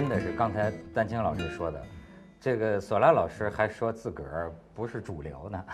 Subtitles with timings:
[0.00, 1.84] 真的是刚才丹青老师说的，
[2.40, 5.64] 这个索拉老师还说自个儿不是主流呢。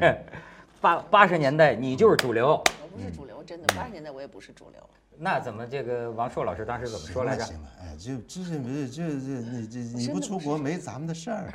[0.82, 4.90] 八八十年代你就是主流，我不是主流，真的，八十年代我也不是主流。
[5.16, 7.44] 那怎么这个王朔老师当时怎么说来着？
[7.44, 11.52] 行了，哎，就就是没就就你这你不出国没咱们的事儿。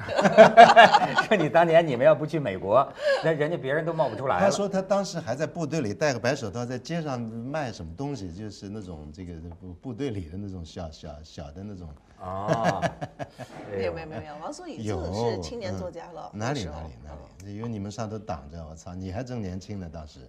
[1.28, 2.88] 说你当年你们要不去美国，
[3.24, 4.42] 那人家别人都冒不出来了。
[4.42, 11.88] 他说他当时还在部队里戴个白手套，在街上卖什么东西，就是那种这个部部队里的那种小小小的那种。
[12.22, 12.84] 哦，
[13.72, 20.20] 没有没有没有王朔已经是青年作家了，哪里哪里哪里，因为你们上头挡着，我操，你还真年轻呢，当时，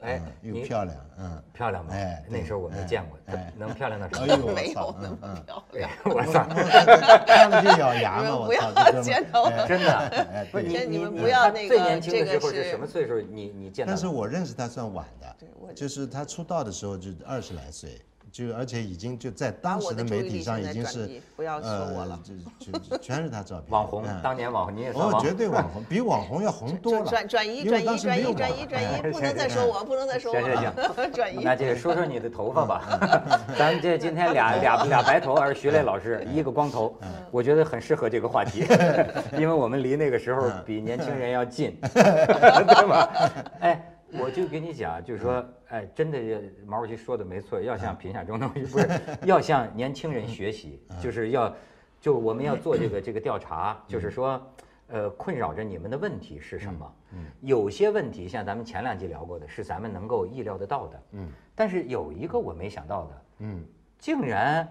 [0.00, 1.94] 哎嗯，又漂亮，嗯，漂亮吗？
[1.94, 4.24] 哎那时候我没哎见过，哎能漂亮到什么？
[4.24, 5.90] 哎呦，没有，那么漂亮。
[6.04, 6.44] 我操，
[7.26, 13.20] 看了就咬牙嘛，你们不要见到儿哎真的不是你你们你不要那个他最年轻是什么岁数？
[13.20, 13.90] 你你见到？
[13.90, 18.00] 但是我认识他算晚的，就是他出道的时候就二十来岁，
[18.32, 22.18] 就而且已经就在当时的媒体上已经是不要说我了。
[22.22, 27.10] 就就就全是他照片，网红嗯，当年网红你也算哦，绝对网红，比网红要红多转了。
[27.10, 31.10] 转转移转移转移转移转移，哎不能再说我，不能再说我行行了。
[31.12, 31.42] 转移。
[31.42, 32.98] 那这说说你的头发吧，
[33.58, 36.96] 咱们这今天俩俩俩白头，而徐磊老师一个光头，
[37.30, 38.64] 我觉得很适合这个话题，
[39.36, 43.30] 因为我们离那个时候比年轻人要近，对吧？
[43.60, 46.18] 哎，我就跟你讲，就是说，哎，真的，
[46.66, 48.88] 毛主席说的没错，要向贫下中农， 不是
[49.24, 51.54] 要向年轻人学习，就是要，
[52.00, 54.40] 就我们要做这个 这个调查，就是说。
[54.92, 56.94] 呃，困扰着你们的问题是什么？
[57.42, 61.02] 有些问题像咱们前两集聊过的，是咱们能够意料得到的。
[61.12, 63.64] 嗯，但是有一个我没想到的，嗯，
[64.00, 64.68] 竟然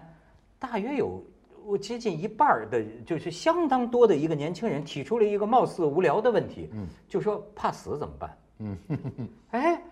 [0.58, 1.24] 大约有
[1.64, 8.36] 我接近一半的，就是相当多的一个年轻人提出了一个貌似无聊的问题，嗯，就说怕死怎么办？
[8.60, 8.78] 嗯，
[9.50, 9.82] 哎，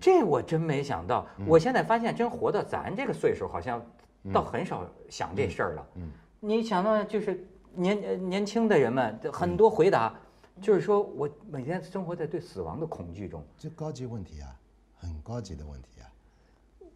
[0.00, 1.26] 这我真没想到。
[1.46, 3.84] 我现在发现，真活到咱这个岁数，好像
[4.32, 5.86] 倒很少想这事儿了。
[5.96, 7.44] 嗯，你想到就是
[7.74, 10.14] 年呃年轻的人们很多回答，
[10.60, 13.42] 就是说我每天生活在对死亡的恐惧中。
[13.56, 14.54] 这高级问题啊，
[14.96, 16.06] 很高级的问题啊。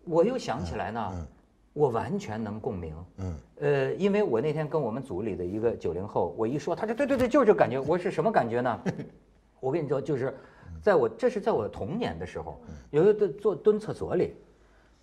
[0.04, 1.26] 我又想起来呢，嗯
[1.72, 2.94] 我完全能共鸣。
[3.16, 7.78] 嗯呃，因为我那天跟我们组里的一个九零后，我一说，他说对对对，就是这感觉。
[7.80, 8.80] 我是什么感觉呢？
[9.60, 10.36] 我跟你说，就是
[10.82, 12.60] 在我这是在我童年的时候，
[12.90, 14.34] 有一个坐蹲厕所里，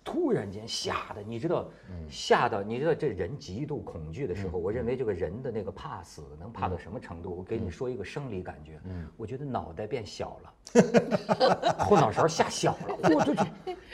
[0.04, 1.68] 突然间吓得，你知道，
[2.10, 7.34] 吓到你知道这人极度恐惧的时候，我认为这个人的那个怕死能怕到什么程度？
[7.34, 8.78] 我给你说一个生理感觉，
[9.16, 13.34] 我觉得脑袋变小了，后脑勺吓小了，我就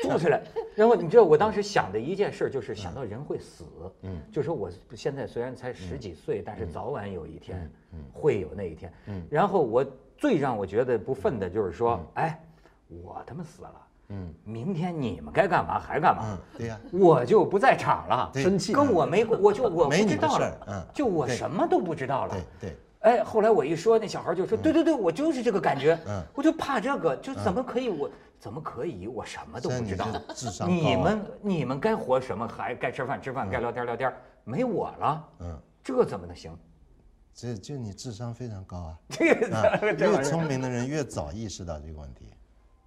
[0.03, 0.42] 坐起来。
[0.74, 3.64] 然后你知道我当时想的一件事就是想到人会死，
[4.03, 7.70] 嗯，就说我现在虽然才十几岁，但是早晚有一天
[8.12, 8.92] 会有那一天。
[9.06, 9.84] 嗯，然后我
[10.16, 12.41] 最让我觉得不忿的就是说，哎，
[12.88, 13.72] 我他妈死了。
[14.09, 16.22] 嗯，明天你们该干嘛还干嘛？
[16.27, 20.59] 嗯，，对呀，我就不在场了，生气跟我没关， 我就我不知道了。
[20.69, 20.87] 嗯。
[20.94, 22.37] 就我什么都不知道了。
[22.60, 22.71] 对。
[22.71, 26.22] 对，哎，后来我一说，那小孩就说：“对对对，我就是这个感觉，嗯。
[26.34, 30.06] 我就怕这个，就怎么可以我怎么可以我什么都不知道。
[30.69, 34.13] 你们你们该活什么还该吃饭吃饭，该聊天聊天，
[34.45, 36.57] 没我了，嗯，这怎么能行？
[37.36, 38.98] 这就你智商非常高啊。
[39.10, 42.33] 这个啊越聪明的人越早意识到这个问题。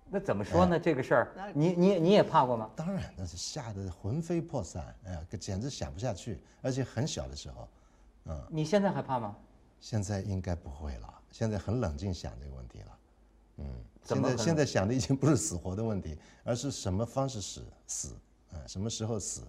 [0.09, 0.79] 那怎么说呢？
[0.79, 2.67] 这个事儿那，你你你也怕过吗？
[2.75, 6.39] 当然，那是吓得魂飞魄散，哎呀，简直想不下去。
[6.63, 7.69] 而且很小的时候，
[8.25, 9.35] 嗯你现在还怕吗？
[9.79, 11.13] 现在应该不会了。
[11.31, 12.97] 现在很冷静想这个问题了。
[13.57, 13.65] 嗯，
[14.03, 18.15] 现在现在想的已经不是死活的问题，而是什么方式死死，
[18.51, 19.41] 啊，什么时候死，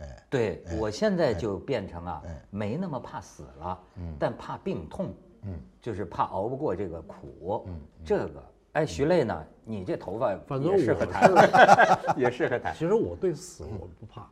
[0.00, 3.78] 哎，对我现在就变成啊哎，没那么怕死了，
[4.18, 8.42] 但怕病痛，嗯，就是怕熬不过这个苦，嗯，这个。
[8.72, 9.46] 哎，徐磊呢？
[9.64, 11.30] 你这头发反正也适合 谈，
[12.18, 12.74] 也适合谈。
[12.74, 14.28] 其实我对死我不怕，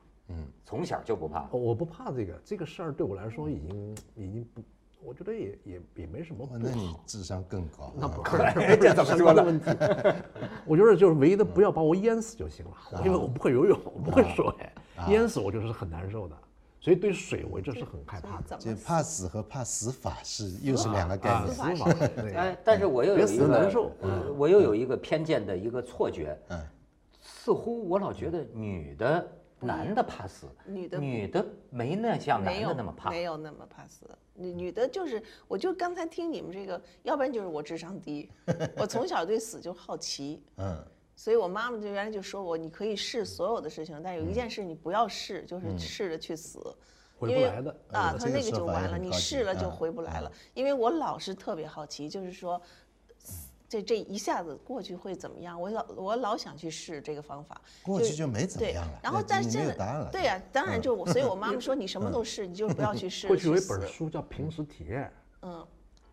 [0.65, 1.47] 从小就不怕。
[1.53, 4.61] 我不怕这个这个事儿对我来说已经已经不，
[5.05, 6.95] 我觉得也也也没什么不哇那你。
[7.07, 7.85] 智商更高。
[7.85, 9.71] 啊那不可能， 这怎么说的问题？
[10.67, 14.45] 我觉得就是唯一的，不要把我淹死就行了，因为我不会游泳，我不会水，
[15.09, 16.37] 淹死我就是很难受的，
[16.81, 18.57] 所以对水我一直是很害怕的。
[18.59, 21.77] 就怕死和怕死法是又是两个概啊，念。
[21.77, 21.97] 死法
[22.35, 26.61] 哎，但是我又有一个死难受呃我又有一个偏见的一个错觉，嗯
[27.21, 29.27] 似乎我老觉得女的
[29.63, 33.11] 男的怕死，女的女的没那像男的那么怕。
[33.11, 34.07] 没有那么怕死。
[34.35, 38.31] 女女的就是，我就刚才听你们这个，要不然就是我智商低，
[38.77, 40.83] 我从小对死就好奇，嗯，
[41.15, 46.59] 所以我妈妈就原来就说我，你可以试所有的事情，但有一件事你不要试，就是试着去死。
[47.21, 47.71] 因为回不来的。
[47.93, 50.33] 啊，他说那个就完了，你试了就嗯回不来了。
[50.55, 52.61] 因为我老是特别好奇，就是说，
[53.73, 55.59] 这这一下子过去会怎么样？
[55.59, 57.59] 我老我老想去试这个方法。
[57.83, 60.11] 过去就没怎么对样了，然后但是现在有答案了。
[60.13, 63.27] 对呀、当然就我，所以我妈妈 说你什么都试，你就不要去试。
[63.33, 65.05] 过去有一本书叫《平时体验》，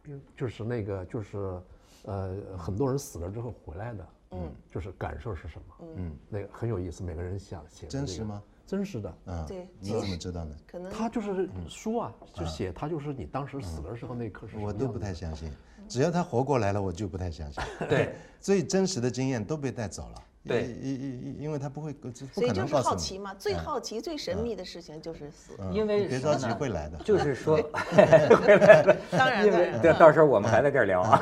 [0.08, 1.62] 嗯就是那个就是，
[2.04, 8.42] 呃，很多人死了之后回来的，嗯，就是感受是什么，嗯，那个很有意思，每个人想写的这个真实吗？
[8.70, 10.56] 真实的，嗯，对你怎么知道呢？
[10.68, 15.52] 可能他就是书啊，就写他就是你当时死的时候那一刻是我都不太相信，
[15.88, 17.64] 只要他活过来了，我就不太相信。
[17.90, 20.24] 对，最真实的经验都被带走了。
[20.48, 22.76] 对因因因因为他不会，不所以就是。
[22.76, 25.54] 好奇嘛，最好奇、最神秘的事情就是死。
[25.60, 26.98] 嗯因为别着急会来的。
[27.04, 27.60] 就是 说，
[29.12, 31.22] 当然因为当然，对，到时候我们还在这儿聊啊。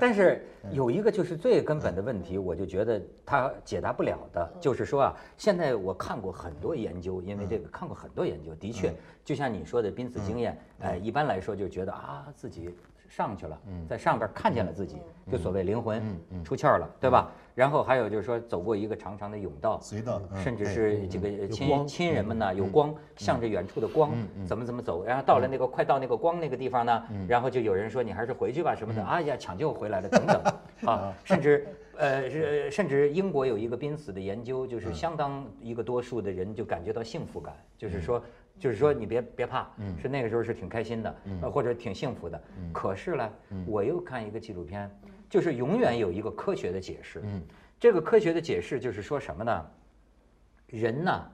[0.00, 8.92] 但是有一个就是最根本的问题，我就觉得他解答不了的，就是说啊，现在我看过很多研究，因为这个看过很多研究，的确，
[9.24, 12.74] 就像你说的濒死经验，哎，一般来说就觉得啊自己
[13.08, 13.58] 上去了，
[13.88, 14.96] 在上边看见了自己，
[15.30, 16.02] 就所谓灵魂
[16.44, 17.30] 出窍了，对吧？
[17.56, 24.12] 然后还有就是说走过一个长长的甬道，隧道嗯甚至是这个亲亲人们呢有光，向着远处的光
[24.44, 30.42] 怎么怎么走，然后到了那个快到那个光那个地方呢，然后就有人说你还是回去吧什么的，哎呀抢救回来了等等
[30.84, 31.66] 啊，甚至
[31.96, 38.22] 呃是甚至英国有一个濒死的研究，就是相当一个多数的人就感觉到幸福感，就是说。
[38.58, 39.68] 就是说，你别别怕，
[40.00, 42.42] 是那个时候是挺开心的，呃或者挺幸福的。
[42.72, 43.30] 可是呢，
[43.66, 44.90] 我又看一个纪录片，
[45.28, 47.20] 就是永远有一个科学的解释。
[47.24, 47.42] 嗯。
[47.78, 49.66] 这个科学的解释就是说什么呢？
[50.68, 51.30] 人呢，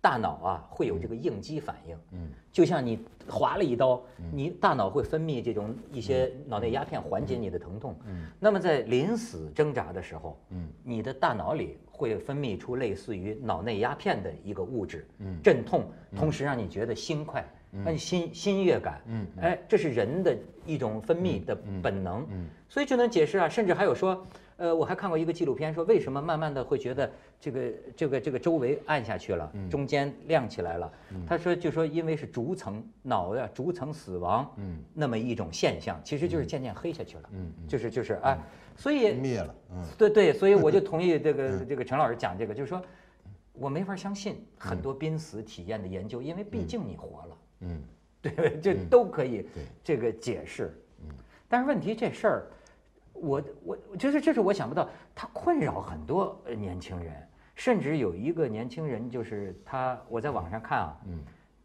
[0.00, 4.02] 大脑啊会有这个应激反应，嗯，就像你划了一刀，
[4.32, 15.84] 你大脑会分泌这种一些脑内鸦片缓解你的疼痛，嗯，那么在临死挣扎的时候，嗯，你的大脑里会分泌出类似于脑内鸦片的一个物质，嗯，镇痛，
[16.16, 17.48] 同时让你觉得心快，
[17.84, 20.36] 让你心心悦感，嗯，哎，这是人的
[20.66, 24.26] 一种分泌的本能，嗯，所以就能解释啊，甚至还有说。
[24.56, 30.92] 呃，我还看过一个纪录片，说为什么慢慢的会觉得这个这个这个周围暗下去了，中间亮起来了。
[31.26, 38.38] 他说就说因为是逐层脑呀逐层死亡，嗯，那么一种现象，其实就是渐渐黑下去了，嗯，就是就是哎，
[38.76, 42.82] 所以灭了，嗯，对对，所以我就 同意这个这个陈老师讲这个，就是说
[43.54, 47.82] 我没法相信很多濒死体验的研究，因为毕竟你活了，嗯，
[48.20, 49.64] 对，这都可以对。
[49.82, 51.08] 这个解释，嗯，
[51.48, 52.46] 但是问题这事儿。
[53.12, 61.18] 我我我觉得这是我想不到，它困扰很多呃年轻人，甚至有一个年轻人就是他，我在网上看啊，嗯，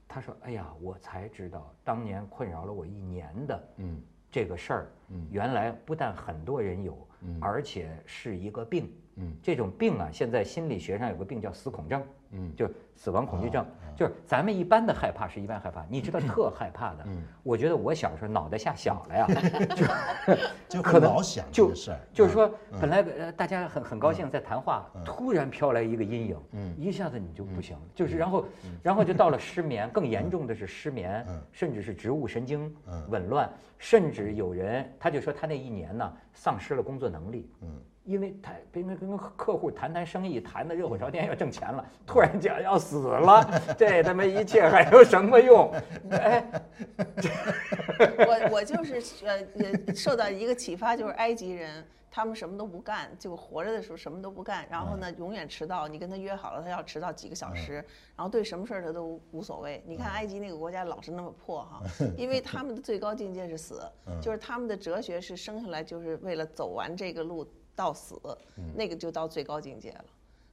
[0.06, 19.28] 他说，哎呀，我才知道当年困扰了我一年的，嗯，这个事儿，嗯，原来不但很多人有，嗯，而且是一个病，嗯，这种病啊，现在心理学上有个病叫死恐症，嗯，就死亡恐惧症，就是咱们一般的害怕是一般害怕，你知道特害怕的，嗯，我觉得我小时候脑袋吓小了呀，
[20.68, 26.76] 就就可能老想就个事儿，就是说，本来呃大家很很高兴在谈话，突然飘来一个阴影，嗯。
[26.78, 28.46] 一下子你就不行了，就是然后
[28.84, 32.74] 然后就到了失眠，更严重的是失眠，甚至是植物神经
[33.10, 37.50] 紊乱，甚至有人他就说他那一年呢丧失了工作能力，
[38.06, 43.44] 因为他跟跟跟客户谈谈生意，谈的热火朝天要挣钱了， 突然讲要死了，
[43.78, 45.74] 这他妈一切还有什么用？
[46.12, 46.46] 哎，
[48.20, 51.84] 我我就是呃呃受到一个启发，就是埃及人。
[52.12, 55.86] 他们什么都不干，就活着的时候什么都不干，然后呢，永远迟到。
[55.86, 57.74] 你跟他约好了，他要迟到几个小时，
[58.16, 59.84] 然后对什么事儿他都无所谓。
[59.86, 61.82] 你看埃及那个国家老是那么破哈，
[62.16, 63.82] 因为他们的最高境界是死，
[64.22, 68.16] 就是他们的哲学是生下来就是为了走完这个路到死，
[68.74, 70.06] 那个就到最高境界了。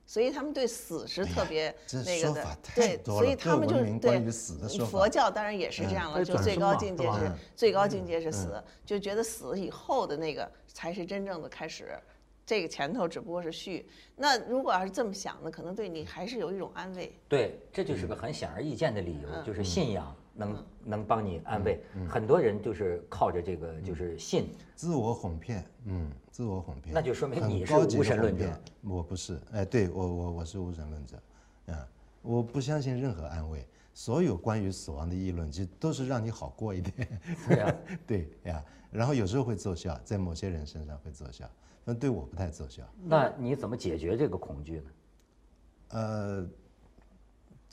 [0.05, 1.75] 所以他们对死是特别
[2.05, 11.97] 那个的对，所以他们就是对明关于死的说法佛教当然也是这样了，就最高境界是嗯最高境界是死，就觉得死以后的那个才是真正的开始，
[12.45, 13.89] 这个前头只不过是序。
[14.17, 17.17] 那如果要是这么想呢，可能对你还是有一种安慰。
[17.29, 21.81] 对，这就是个很显而易见的理由，就是信仰能能帮你安慰。
[22.09, 28.61] 很多人就是靠着这个就是信，自我哄骗，嗯，自我哄骗，那就说明你是无神论者。
[28.83, 31.23] 我不是，哎，对我我我是无神论者，
[31.67, 31.89] 啊，
[32.23, 37.21] 我不相信任何安慰，所有关于死亡的议论，其实都是让你好过一点。
[37.49, 41.49] 对呀，对呀，然后有时候会奏效，在某些人身上会奏效，
[41.85, 42.83] 但对我不太奏效。
[43.05, 44.91] 那你怎么解决这个恐惧呢？
[45.95, 46.49] 呃，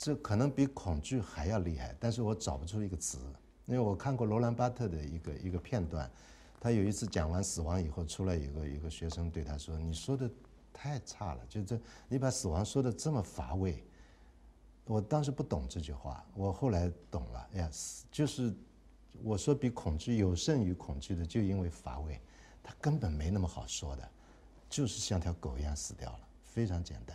[0.00, 3.18] 这可能比恐惧还要厉害，但是我找不出一个词，
[3.66, 6.10] 因为我看过罗兰巴特的一个一个片段，
[6.58, 10.30] 他有一次讲完死亡以后，出来有个一个学生对他说：“你说的
[10.72, 11.78] 太差了，就这
[12.08, 13.84] 你把死亡说的这么乏味。”
[14.88, 17.70] 我当时不懂这句话，我后来懂了，哎呀，
[18.10, 18.54] 就是
[19.22, 22.18] 我说比恐惧有胜于恐惧的，就因为乏味，
[22.62, 24.10] 他根本没那么好说的，
[24.70, 27.14] 就是像条狗一样死掉了，非常简单。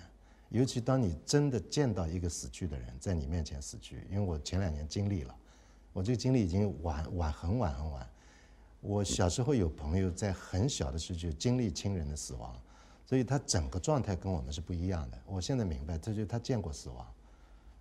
[0.50, 5.36] 尤其当你真的见到一个死去的人在你面前死去，因为我前两年经历了，
[5.92, 8.10] 我这个经历已经晚晚很晚很晚。
[8.82, 12.56] 我小时候有朋友在很小的时候就经历亲人的死亡，
[13.06, 15.18] 所以他整个状态跟我们是不一样的。
[15.26, 17.06] 我现在明白，这就是他见过死亡。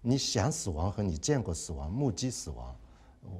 [0.00, 2.74] 你想死亡和你见过死亡、目击死亡，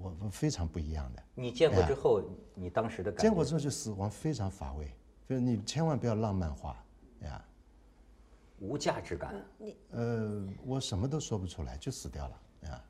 [0.03, 1.23] 我们非常不一样的。
[1.35, 2.23] 你见过之后，
[2.55, 3.23] 你当时的感觉？
[3.23, 4.91] 见过之后就死亡非常乏味，
[5.29, 6.83] 就是你千万不要浪漫化
[7.23, 7.43] 呀。
[8.59, 9.35] 无价值感。
[9.59, 12.83] 你呃，我什么都说不出来，就死掉了啊。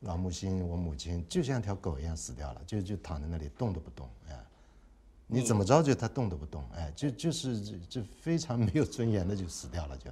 [0.00, 4.38] 老木星，我母亲就像条狗一样死掉了，就就躺在那里动都不动，哎，
[5.26, 10.10] 你怎么着就他动都不动，哎，就就是就非常没有尊严的就死掉了，就，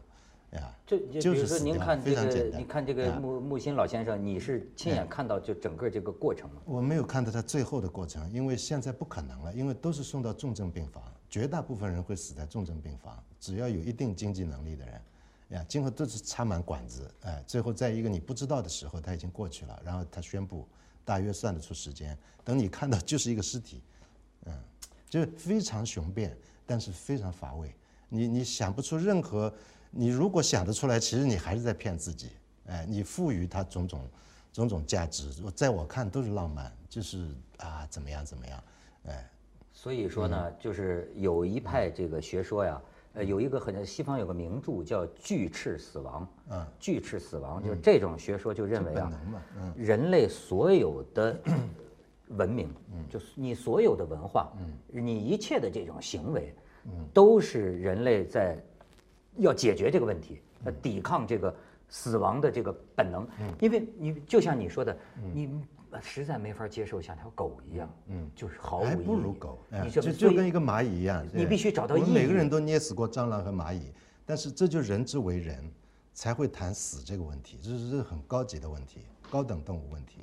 [0.52, 6.62] 哎呀，就就就比如说是死掉您看这个，非常简单你看这个啊木木心老先生，你是亲眼看到就整个这个过程吗？
[6.64, 15.02] 我没有看到他最后的过程，因为现在不可能了，因为都是送到重症病房，绝大部分人会死在重症病房，只要有一定经济能力的人，
[15.48, 20.68] 呀，今后都是插满管子，哎，最后在一个你不知道的时候，他已经过去了，然后他宣布，
[21.06, 23.82] 大约算得出时间，等你看到就是一个尸体，
[24.44, 24.52] 嗯，
[25.08, 26.36] 就是非常雄辩，
[26.66, 27.74] 但是非常乏味，
[28.10, 29.50] 你你想不出任何，
[29.90, 32.32] 你如果想得出来，其实你还是在骗自己，
[32.66, 34.06] 哎，你赋予它种种
[34.52, 38.62] 种种价值，我在我看都是浪漫，就是啊怎么样怎么样，
[39.04, 39.30] 哎，
[39.82, 42.80] 所以说呢，就是有一派这个学说呀，
[43.14, 46.22] 呃，有一个很西方有个名著叫《巨翅死亡》，
[46.52, 49.12] 嗯，巨翅死亡就是这种学说就认为啊
[49.74, 51.36] 人类所有的
[52.28, 52.68] 文明，
[53.10, 54.52] 就是你所有的文化，
[54.86, 56.54] 你一切的这种行为，
[57.12, 58.56] 都是人类在
[59.38, 61.52] 要解决这个问题，呃，抵抗这个
[61.92, 63.24] 死亡的这个本能。
[63.60, 64.98] 因为你就像你说的，
[65.32, 65.48] 你
[66.00, 69.58] 实在没法接受像条狗一样，嗯，就是毫无还意义不如狗，
[69.92, 73.92] 就就跟一个蚂蚁一样，哎你必须找到我们意义每个人都捏死过蟑螂和蚂蚁，
[74.24, 75.62] 但是这就人之为人，
[76.14, 80.22] 才会谈死这个问题，这是这是很高级的问题，高等动物问题。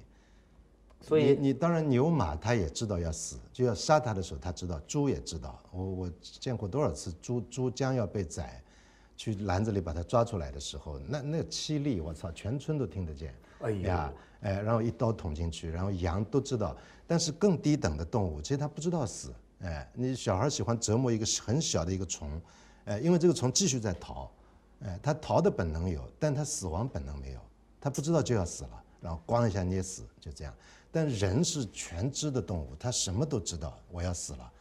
[1.01, 5.57] 所以你你当然牛马它也知道要死，就要杀它的时候，它知道；猪也知道。
[5.71, 8.61] 我我见过多少次猪猪将要被宰，
[9.19, 13.35] 去篮子里把它抓出来的时候，那那凄厉，我操，全村都听得见。
[13.59, 16.73] 哎呀，哎，然后一刀捅进去，然后羊都知道，
[17.05, 19.33] 但是更低等的动物，其实它不知道死。
[19.59, 22.41] 哎，你小孩喜欢折磨一个很小的一个虫，
[22.85, 24.31] 哎，因为这个虫继续在逃，
[24.79, 27.39] 哎，它逃的本能有，但它死亡本能没有，
[27.81, 30.53] 它不知道就要死了，然后咣一下捏死，就这样。
[30.93, 34.51] 但人是全知的动物，它什么都知道，我要死了，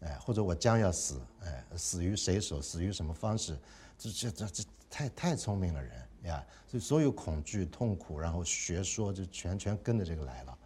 [0.00, 3.58] 哎，或者我将要死，哎，死于谁手，死于什么方式，
[3.98, 5.92] 这这这这太太聪明了人
[6.24, 6.44] 呀！
[6.66, 10.58] 所以所有恐惧、痛苦，然后学说就全全跟着这个来了，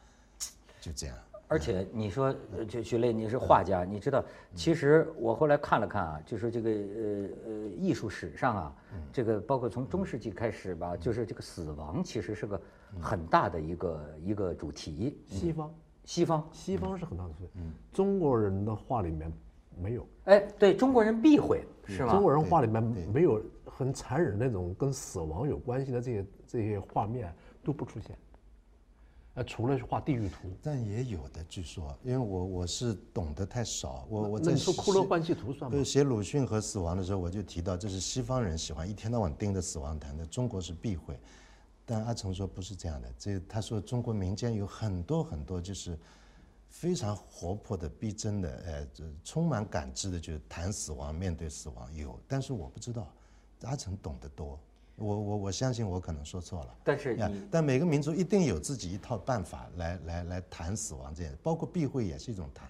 [0.81, 1.17] 就这样。
[1.49, 8.77] 而且你说，呃就徐雷，你是画家，你知道，其实我后来看了看啊，就是这个呃呃艺术史上啊，
[9.13, 12.61] 这个包括从中世纪开始吧，就是这个死亡其实是个
[13.01, 15.19] 很大的一个一个主题。
[15.27, 17.49] 西方，西方，西方是很大的错。
[17.55, 19.33] 嗯，中国人的画里面
[19.81, 22.13] 没有，哎，对中国人避讳是吧？
[22.13, 22.83] 中国人画里面
[23.13, 27.35] 没有很残忍那种跟死亡有关系的这些这些画面
[27.65, 28.17] 都不出现。
[29.35, 35.85] 呃，除了画地狱图，但也有的，据说，因为我我是懂得太少，我我在那你说骷髅写换气图算吗对，？
[35.85, 41.17] 写鲁迅和死亡的时候，我就提到，这是西方人喜欢一天到晚盯着死亡谈的，中国是避讳。
[41.87, 45.97] 但阿成说不是这样的，这他说中国民间有很多很多就是
[46.71, 53.07] 非常活泼的、逼真的，呃，这充满感知的，就是谈死亡、面对死亡有，但是我不知道，
[53.65, 54.59] 阿成懂得多，
[54.97, 56.75] 我我我相信我可能说错了。
[56.83, 62.69] 但是你但每个民族一定有自己一套办法来来来谈死亡这件，包括避讳也是一种谈。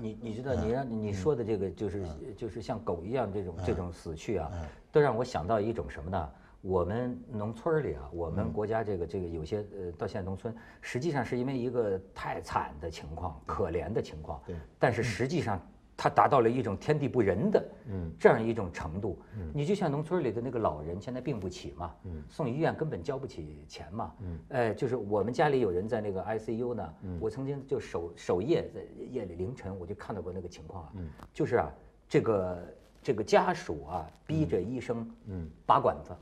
[0.00, 6.30] 你你知道，你让你说的这个就是就是像狗一样这种这种死去啊，嗯都让我想到一种什么呢？
[6.62, 15.60] 我们农村里啊，我嗯们国家这个这个有些呃，到现在农村，实际上是因为一个太惨的情况、可怜的情况，对，但是实际上
[15.96, 18.10] 它达到了一种天地不仁的嗯。
[18.18, 19.20] 这样一种程度。
[19.52, 22.22] 你就像农村里的那个老人，现在病不起嘛，嗯。
[22.28, 24.38] 送医院根本交不起钱嘛，嗯。
[24.50, 27.18] 哎，就是我们家里有人在那个 ICU 呢，嗯。
[27.20, 31.08] 我曾经就守守夜，在夜里凌晨我就看到过那个情况啊，嗯。
[31.32, 31.72] 就是啊，
[32.08, 32.62] 这个
[33.02, 36.12] 这个家属啊逼着医生嗯拔管子，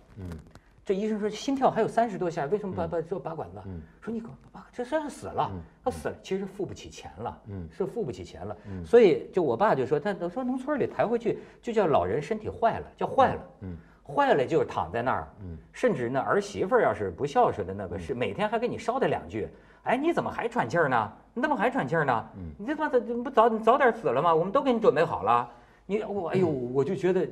[0.85, 3.61] 这医生说心跳还有三十多下，为什么拔拔说拔管子？
[4.01, 5.51] 说你可拔，这算是死了，
[5.85, 7.39] 他死了，其实付不起钱了，
[7.71, 8.57] 是付不起钱了。
[8.85, 13.43] 所以就我爸就说，他都说农村里抬回去就叫老人身体坏了，叫坏了。
[14.03, 15.29] 坏了就是躺在那儿，
[15.73, 19.49] 甚至那儿媳妇儿要是不孝顺的那个是每天还给你捎带两句，
[19.85, 21.13] 哎，你怎么还喘气儿呢？
[21.33, 22.27] 你怎么还喘气儿呢？
[22.59, 24.35] 你这他妈的不早早点死了吗？
[24.35, 25.49] 我们都给你准备好了。
[25.91, 27.29] 你我哎呦，我就觉得，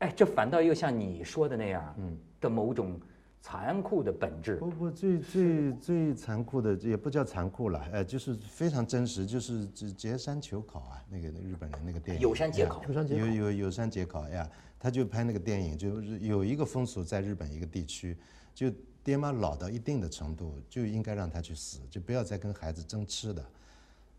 [0.00, 1.96] 哎，这反倒又像你说的那样，
[2.38, 3.00] 的某种
[3.40, 4.56] 残酷的本质。
[4.56, 12.22] 不不，最最最残酷的也不叫残酷了，呃，就是非常真实，就是这截山求考啊，那个日本人那个电影。
[12.22, 14.46] 有山截考有山截考有有有山截考呀，
[14.78, 18.14] 他就拍那个电影，就是有一个风俗在日本一个地区，
[18.54, 18.70] 就
[19.02, 23.42] 爹妈老到一定的程度，就应该让他去死，就不要再跟孩子争吃的，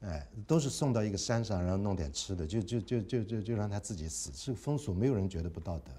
[0.01, 5.91] 哎，都是送到一个山上，然后弄点吃的，就就就就就就让他自己死，这个风俗没有人觉得不道德。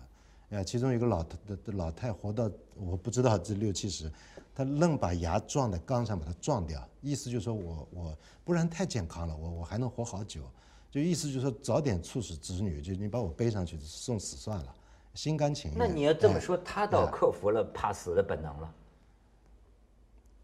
[0.50, 4.10] 哎，其中有个老太的的老太活到我不知道这六七十，
[4.54, 10.42] 她愣把牙撞在缸上把它撞掉，意思就是说我我不然太健康了，我我还能活好久，
[10.90, 14.74] 就意思就是说早点促使子女，就你把我背上去送死算了，
[15.12, 15.78] 心甘情愿。
[15.78, 18.74] 那你要这么哎说，他倒克服了怕死的本能了。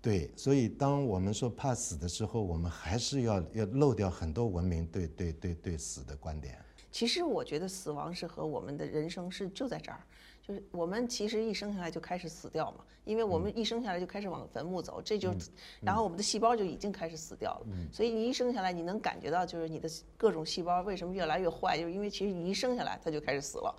[0.04, 6.58] 对，所以当我们说怕死的时候，我们还是要要漏掉很多文明对对对对死的观点。
[6.92, 9.98] 其实我觉得死亡是和我们的人生是就在这儿，
[10.46, 15.34] 就是我们其实一生下来就开始死掉嘛，因为我们一生下来就开始往坟墓走，这就，
[15.80, 19.88] 然后我们的细胞就已经开始死掉了，所以你一生下来你能感觉到就是你的
[20.18, 23.74] 各种细胞为什么越来越坏，就是因为其实你一生下来它就开始死了，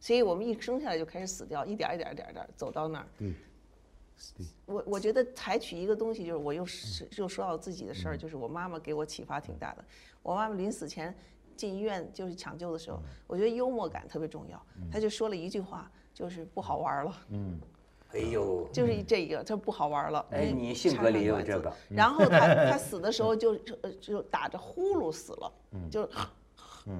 [0.00, 3.06] 所以我们一生下来就开始死掉，一点一点一点点走到那儿。
[3.18, 3.32] 对，
[4.66, 9.84] 我我觉得采取一个东西，就是我又是又说到自己的事儿，就是我妈妈给我启发挺大的。
[10.22, 11.14] 我妈妈临死前
[11.56, 14.60] 进医院就是抢救的时候，我觉得幽默感特别重要。
[14.90, 17.60] 她就说了一句话，就是不好玩了，嗯
[18.12, 20.24] 哎呦，就是 这个，这不好玩了。
[20.30, 21.58] 哎嗯你性格里也有这。
[21.60, 22.38] 个然后她
[22.70, 25.52] 她死的时候就呃就打着呼噜死了，
[25.90, 26.08] 就，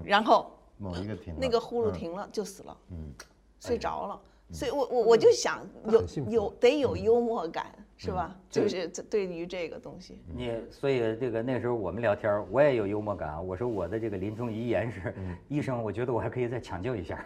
[0.05, 3.13] 然后某一个停那个呼噜停了就死了，嗯
[3.61, 4.21] 睡着了。
[4.53, 8.37] 所以我我我就想有有得有幽默感是吧？
[8.49, 13.41] 就是这对于这个东西，你所以这个那时候我们聊天，我也有幽默感啊。
[13.41, 15.15] 我说我的这个临终遗言是，
[15.49, 17.25] 医生，我觉得我还可以再抢救一下。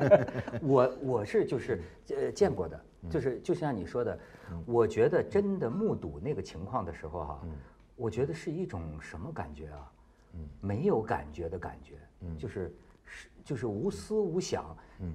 [0.62, 4.18] 我我是就是呃见过的，就是就像你说的，
[4.66, 7.40] 我觉得真的目睹那个情况的时候哈、
[7.96, 9.90] 我觉得是一种什么感觉啊？
[10.60, 11.94] 没有感觉的感觉，
[12.36, 12.74] 就是是
[13.44, 14.64] 就是无思无想，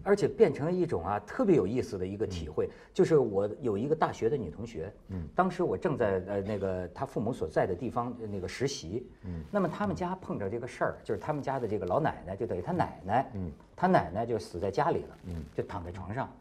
[0.04, 2.70] 而且变成了一种啊特别有意思的一个体会。
[2.94, 4.94] 就是我有一个大学的女同学，
[5.34, 9.08] 当时我正在呃那个她父母所在的地方呃那个实习，
[9.50, 13.32] 那么他们家碰着这个事儿，就是他们家的这个老奶奶，就等于她奶奶，
[13.76, 15.18] 她奶奶就死在家里了，
[15.56, 16.32] 就躺在床上，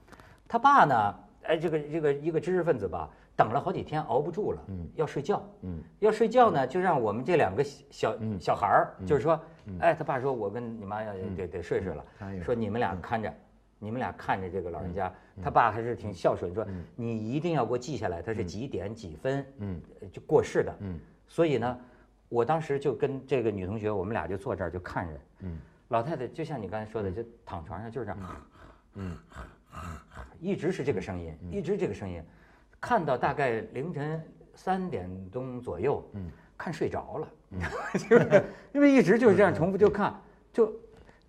[0.47, 3.09] 他爸呢，哎这个这个一个知识分子吧。
[3.39, 4.61] 等了好几天，熬不住了，
[4.97, 5.41] 要睡觉，
[6.01, 9.41] 要睡觉呢，就让我们这两个小小孩儿，就是说，
[9.81, 12.05] 哎，他爸说，我跟你妈要得得睡睡了，
[12.43, 13.33] 说你们俩看着，
[13.79, 19.81] 你们俩看着这个老人家，他爸还是挺孝顺，说你一定要给我记下来，他是几点几分，嗯，
[20.13, 21.79] 就过世的，嗯，所以呢，
[22.29, 28.19] 我当时就跟这个女同学，我们俩就坐这儿就看着，嗯，老太太就像你刚才说的，就躺床上就是这样，
[28.95, 29.17] 嗯，
[30.41, 32.23] 一直是这个声音，一直这个声音，
[32.81, 34.21] 看到大概凌晨
[34.55, 37.29] 三点钟左右，嗯，看睡着了，
[37.95, 40.21] 就是因为一直就是这样重复就看，
[40.53, 40.71] 就，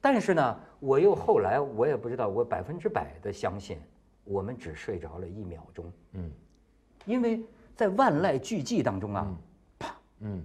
[0.01, 3.77] 但是呢，我又后来我也不知道，我百分之百的相信，
[4.23, 6.31] 我们只睡着了一秒钟，嗯，
[7.05, 7.39] 因为
[7.75, 9.27] 在万籁俱寂当中啊，
[9.77, 10.43] 啪，嗯，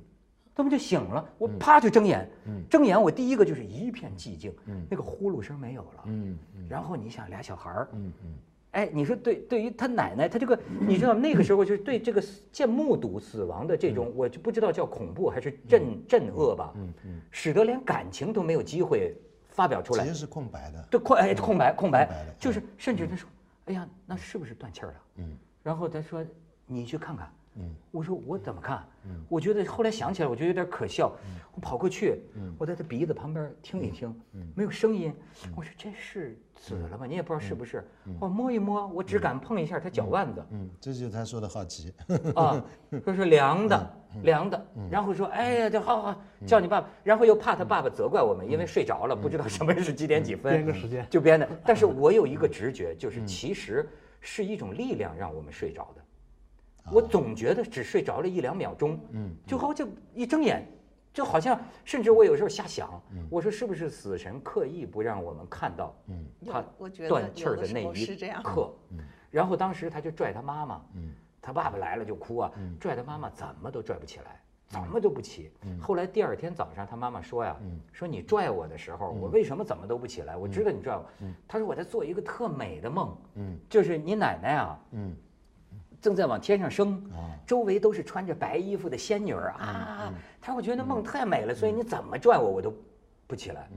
[0.54, 2.30] 他们就醒了，我啪就睁眼，
[2.70, 6.38] 睁眼我第一个就是一片寂静，嗯那个呼噜声没有了，嗯。
[6.68, 8.34] 然后你想俩小孩儿，嗯嗯
[8.74, 19.16] 哎，你说对，对于他奶奶，他这个，你知道那个时候就是对这个见目睹死亡的这种，我就不知道叫恐怖还是震震恶吧，嗯嗯，使得连感情都没有机会
[19.48, 20.84] 发表出来其，实是空白的。
[20.90, 22.08] 对，空哎空白空白
[22.38, 23.30] 就是甚至他说，
[23.66, 24.94] 哎呀，那是不是断气儿了？
[25.18, 26.24] 嗯，然后他说
[26.66, 28.86] 你去看看，嗯，我说我怎么看？
[29.04, 31.12] 嗯，我觉得后来想起来，我觉得有点可笑，
[31.54, 32.54] 我跑过去，嗯。
[32.58, 34.46] 我在他鼻子旁边听一听，嗯。
[34.56, 35.14] 没有声音，
[35.54, 37.06] 我说这是死了吧？
[37.06, 37.86] 你也不知道是不是，
[38.18, 41.92] 我摸一摸，我只敢碰一下他脚腕子，嗯，这就是他说的好奇。
[42.34, 42.64] 啊，
[43.04, 51.06] 说是凉的，凉的，然后说，哎呀，这好好叫你爸爸，然后又怕他爸爸责怪我们，因为睡着了，不知道什么是几点几分，编个时间。
[51.10, 51.48] 就编的。
[51.64, 53.88] 但是我有一个直觉，就是其实
[54.20, 56.03] 是一种力量让我们睡着的。
[56.90, 60.66] 我总觉得只睡着了一两秒钟，嗯，就好像一睁眼，
[61.12, 66.64] 就好像，甚至我有时候瞎想，我说是不是死神刻意不让我们看到，嗯，他
[67.08, 68.74] 断气儿的时那一候是这样刻，
[69.30, 74.40] 然后当时他就拽他妈妈，嗯他爸爸来了就哭啊，拽他妈妈怎么都拽不起来。
[74.66, 75.52] 怎么都不起。
[75.80, 77.54] 后来第二天早上，他妈妈说呀
[77.92, 80.36] ：“说你拽我的时候，我为什么怎么都不起来？
[80.36, 81.04] 我知道你拽我。”
[81.46, 83.16] 他说：“我在做一个特美的梦，
[83.68, 84.80] 就是你奶奶啊，
[86.04, 87.02] 正在往天上升，
[87.46, 92.70] 周围都是穿着白衣服的仙女儿啊。”他说：“我觉得那梦太美了，所以你怎么拽我，我都
[93.26, 93.70] 不起来。”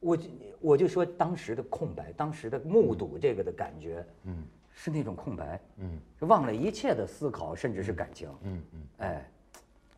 [0.00, 0.28] 我就
[0.60, 8.26] 我就说当时的空白，当时的目睹这个的感觉，嗯是那种空白，嗯忘了一切的思考，甚至是感情。
[8.40, 9.30] 嗯嗯哎。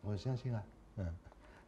[0.02, 0.62] 我相信啊，
[0.96, 1.14] 嗯，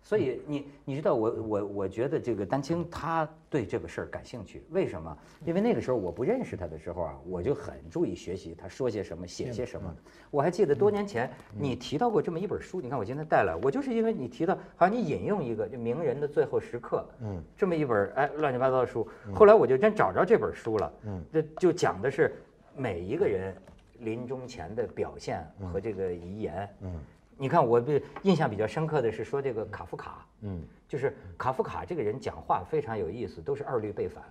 [0.09, 5.19] 所以你你知道我我我觉得这个丹青他对这个事儿感兴趣，为什么？
[5.45, 9.95] 因为那个时候我不认识他的时候啊，我就很注意学习他说些什么，写些什么。
[10.31, 22.35] 我还记得多年前你提到过这么一本书，你看我今天带来，我就是因为你提到，好像你引用一个就名人的最后时刻，嗯，这么一本哎乱七八糟的书，后来我就真找着这本书了，嗯，这就讲的是
[22.75, 23.55] 每一个人
[23.99, 26.99] 临终前的表现和这个遗言，嗯。
[27.39, 34.25] 你看，我比印象比较深刻的是说这个卡夫卡，嗯，就是卡夫卡这个人讲话非常有意思，都是二律背反，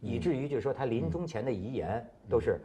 [0.00, 2.60] 以至于就是说他临终前的遗言都是，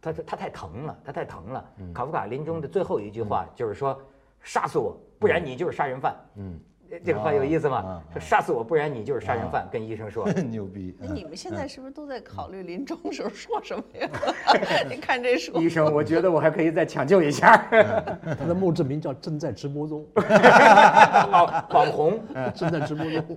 [0.00, 1.72] 他他他太疼了，他太疼了。
[1.92, 4.00] 卡夫卡临终的最后一句话就是说，
[4.40, 6.16] 杀死我，不然你就是杀人犯。
[6.36, 6.58] 嗯。
[7.04, 8.02] 这个话有意思吗？
[8.12, 9.68] 说杀死我，不然你就是杀人犯。
[9.70, 10.94] 跟医生说， 牛逼。
[10.98, 14.08] 那你们现在是不是都在考虑临终时候说什么呀？
[14.90, 15.60] 你看这书。
[15.60, 17.56] 医生，我觉得我还可以再抢救一下。
[17.68, 20.04] 他的墓志铭叫“正在直播中”，
[21.30, 22.20] 网网红
[22.54, 23.36] 正在直播中。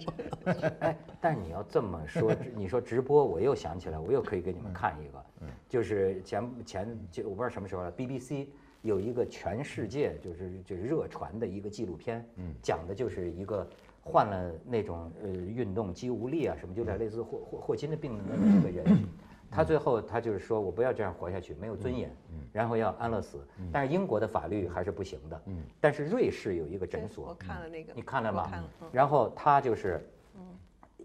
[0.80, 5.24] 哎，但你要这么说，你说直播，我又想起来，我又可以给你们看一个，
[5.70, 8.48] 就是前前就我不知道什么时候了，BBC。
[8.84, 12.24] 有一个全世界就是就是热传的一个纪录片，
[12.62, 13.68] 讲的就是一个
[14.02, 19.08] 患了那种呃运动肌无力啊什么，有点类似霍霍霍金的病的那么一个人，
[19.50, 22.14] 他最后他就是说我不要这样活下去，没有尊严，
[22.52, 23.38] 然后要安乐死，
[23.72, 25.42] 但是英国的法律还是不行的，
[25.80, 28.52] 但是瑞士有一个诊所，我看了那个，你看了吗？
[28.92, 30.06] 然后他就是，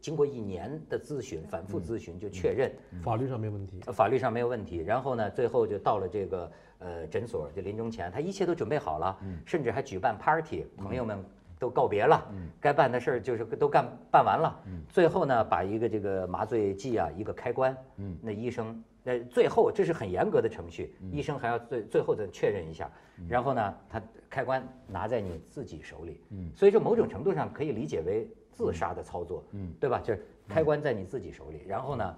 [0.01, 6.51] 经过一年的咨询，反复咨询就确认法律上没问题，法律上没有问题，然后呢，最后就到了这个。
[6.81, 11.19] 呃，诊所就临终前，他一切都准备好了，甚至还举办 party，朋友们
[11.59, 12.25] 都告别了，
[12.61, 14.65] 该办的事儿就是都干办完了。
[14.89, 17.77] 最后呢，把一个这个麻醉剂啊，一个开关，
[18.23, 22.89] 那医生，那，最后这是很严格的程序，医生还要最最后再确认一下，
[23.29, 26.21] 然后呢，他开关拿在你自己手里，
[26.55, 29.44] 所以说某种程度上可以理解为 自杀的操作，
[29.80, 30.00] 对吧？
[30.00, 32.16] 就是开关在你自己手里，然后呢？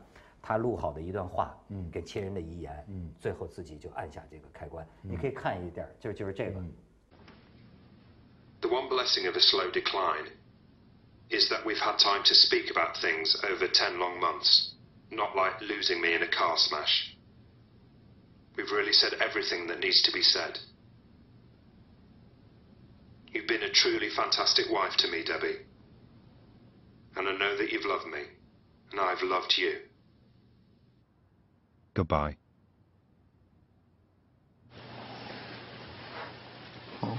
[0.48, 4.88] 他录好的一段话，嗯，给亲人的遗言，嗯，最后自己就按下这个开关。
[5.02, 6.62] 你可以看一点，就就是这个。
[8.62, 10.30] The one blessing of a slow decline
[11.32, 14.76] is that we've had time to speak about things over ten long months,
[15.10, 17.18] not like losing me in a car smash.
[18.56, 20.60] We've really said everything that needs to be said.
[23.34, 25.66] You've been a truly fantastic wife to me, Debbie.
[27.21, 28.21] And I know that you've loved me,
[28.93, 29.75] and I've loved you.
[31.93, 32.39] Goodbye.
[37.03, 37.19] Mm.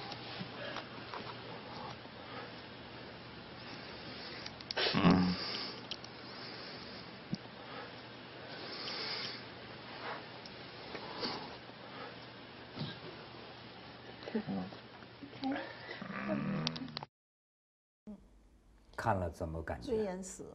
[19.01, 19.87] 看了怎么感觉？
[19.87, 20.45] 尊严死，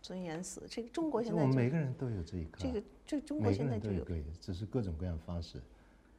[0.00, 0.62] 尊严死。
[0.70, 2.58] 这个中国现在，我们每个人都有这一刻。
[2.60, 2.82] 这个。
[3.04, 4.04] 这中国现在就有，
[4.40, 5.58] 只是各种各样方式。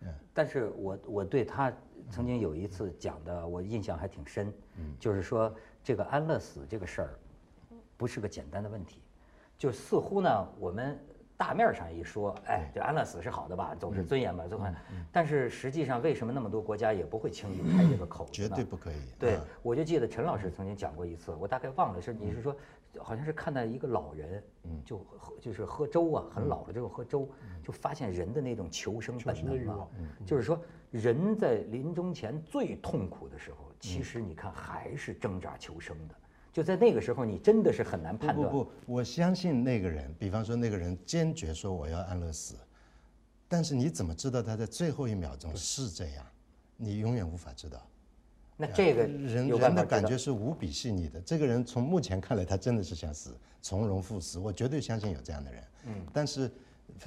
[0.02, 1.72] 嗯，但是我我对他
[2.10, 4.52] 曾经有一次讲的，我印象还挺深。
[4.76, 7.20] 嗯，就是说这个安乐死这个事儿，
[7.96, 9.02] 不是个简单的问题。
[9.58, 11.00] 就似乎呢，我们
[11.40, 14.66] 大面上一说，哎，这安乐死是好的吧，总是尊严吧，最后。
[15.10, 18.28] 但是实际上，为什么那么多国家也不会轻易开这个口？
[18.30, 18.96] 绝对不可以。
[19.18, 22.54] 对，我就记得陈老师曾经讲过一次，我大概忘了是你是说。
[22.98, 27.30] 好像是看到一个老人，嗯，就喝就是喝粥啊，很老了之后喝粥，
[27.64, 29.88] 就发现人的那种求生本能啊，
[30.26, 36.16] 就是说人在临终前最痛苦的时候，其实你看还是挣扎求生的。
[36.52, 38.50] 就在那个时候，你真的是很难判断。
[38.52, 42.56] 不不，我相信那个人，比方说那个人坚决说我要安乐死，
[43.48, 46.26] 但是你怎么知道他在最后一秒钟是这样？
[46.82, 47.86] 你永远无法知道。
[48.56, 51.22] 那这个人人的感觉是无比细腻的。
[51.22, 54.40] 这个人从目前看来，他真的是想死，从容赴死。
[54.40, 55.64] 我绝对相信有这样的人。
[55.86, 55.94] 嗯。
[56.12, 56.52] 但是，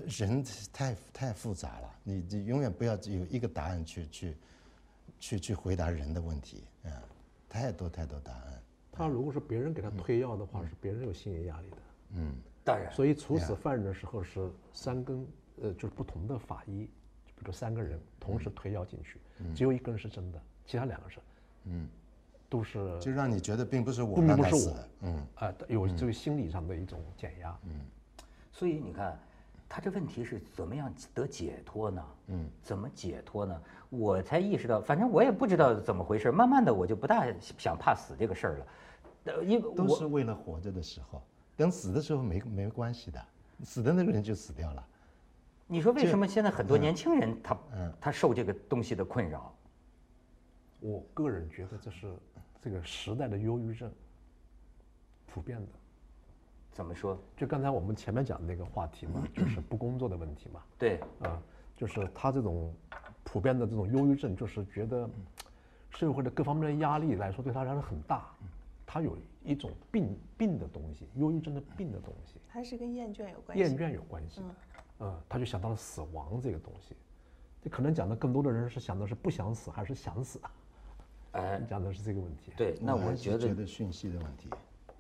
[0.07, 4.37] 人太太复杂了，你你永远不要有一个答案去去
[5.21, 6.65] 去去回答人的问题。
[6.85, 6.93] 嗯。
[7.49, 8.62] 太多太多答案。
[8.93, 11.77] 他如果是别人给他推药的话，是别人有心理压力的。
[12.17, 12.35] 嗯。
[12.63, 12.93] 当然。
[12.93, 15.27] 所以处死犯人的时候是三根
[15.61, 16.89] 呃，就是不同的法医，
[17.27, 19.19] 就比如三个人同时推药进去，
[19.55, 21.19] 只有一个人是真的，其他两个是，
[21.65, 21.89] 嗯，
[22.49, 27.81] 都是就让你觉得并不是我并不是我嗯，啊，有这个心理上的一种减压，嗯。
[28.53, 29.19] 所以你看，
[29.75, 32.05] 他这问题是怎么样得解脱呢？
[32.27, 33.59] 嗯，怎么解脱呢？
[33.89, 36.31] 我才意识到，反正我也不知道怎么回事。
[36.31, 38.67] 慢慢的，我就不大想怕死这个事儿了，
[39.33, 41.23] 呃，因为我都是为了活着的时候，
[41.57, 43.25] 等死的时候没没关系的，
[43.65, 44.87] 死的那个人就死掉了。
[45.67, 49.57] 你说为什么现在很多年轻人他嗯他受这个东西的困扰？
[50.81, 52.13] 我个人觉得这是
[52.61, 53.91] 这个时代的忧郁症，
[55.27, 55.69] 普遍的。
[56.73, 57.19] 怎么说？
[57.37, 61.41] 就刚才我们前面讲的那个话题嘛， 就是不工作的问题嘛，对，啊，
[61.77, 62.75] 就是他这种
[63.23, 65.09] 普遍的这种忧郁症，就是觉得
[65.91, 68.27] 社会的各方面的压力来说对他来说很大，
[68.87, 73.63] 他有一种病病的东西，忧郁症的病的东西，还是跟厌倦有关系。
[73.63, 74.41] 厌倦有关系。
[74.41, 74.47] 的，
[75.01, 76.97] 嗯，他就想到了死亡这个东西，
[77.61, 80.41] 这可能讲的更多的人是想的是不想死还是想死，
[81.33, 82.53] 哎，讲的是这个问题。
[82.57, 84.49] 对，那我觉得觉得讯息的问题，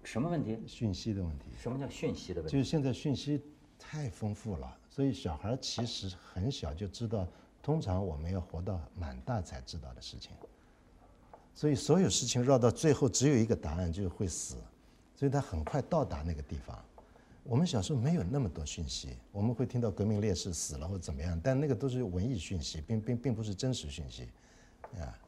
[0.04, 0.58] 什么问题？
[0.66, 2.52] 讯息的问题，什么叫讯息的问题？
[2.52, 3.40] 就是现在讯息
[3.78, 7.26] 太丰富了，所以小孩其实很小就知道，
[7.62, 10.32] 通常我们要活到蛮大才知道的事情，
[11.54, 14.56] 所以所有事情绕到最后只有一个答案，就是会死，
[15.14, 16.78] 所以他很快到达那个地方。
[17.44, 24.28] 我们小时候没有那么多讯息，我们会听到革命烈士死了或怎么样，但那个都是文艺讯息，并并并不是真实讯息，
[24.96, 25.18] 啊，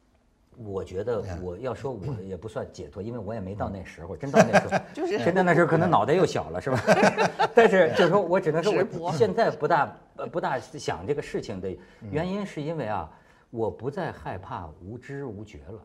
[0.57, 4.15] 我觉得我要说，我也不算解脱，因为我也没到那时候。
[4.15, 6.79] 真到那时候， 就是真到那时候，可能脑袋又小了，是吧？
[7.53, 11.75] 但是就是说我只能说，我现在不大呃不大想这个事情的
[12.11, 13.09] 原因，是因为啊，
[13.49, 15.79] 我不再害怕无知无觉了。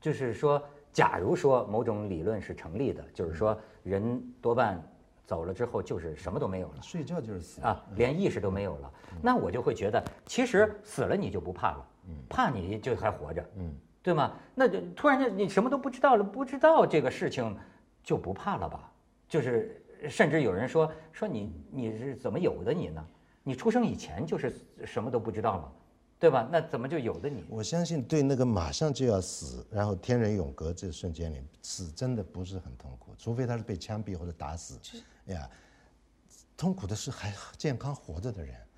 [0.00, 4.82] 就是说，假如说某种理论是成立的，就是说人多半
[5.26, 6.74] 走了之后就是什么都没有了。
[6.82, 8.92] 睡觉就是死啊，连意识都没有了，
[9.22, 11.86] 那我就会觉得，其实死了你就不怕了，
[12.28, 14.32] 怕你就还活着，嗯，对吗？
[14.54, 17.56] 那就突然间你什么都不知道了，不知道这个事情
[18.02, 18.92] 就不怕了吧？
[19.28, 23.04] 就是甚至有人说说你你是怎么有的你呢？
[23.42, 25.72] 你出生以前就是什么都不知道吗？
[26.18, 26.48] 对吧？
[26.50, 27.44] 那怎么就有的你？
[27.50, 34.78] 我相信对那个马上就要死，然后天人永隔这瞬间里，死真的不是很痛苦，除非他是被枪毙或者打死。
[35.26, 35.46] 呀，
[36.56, 38.73] 痛苦的是还健康活着的人，这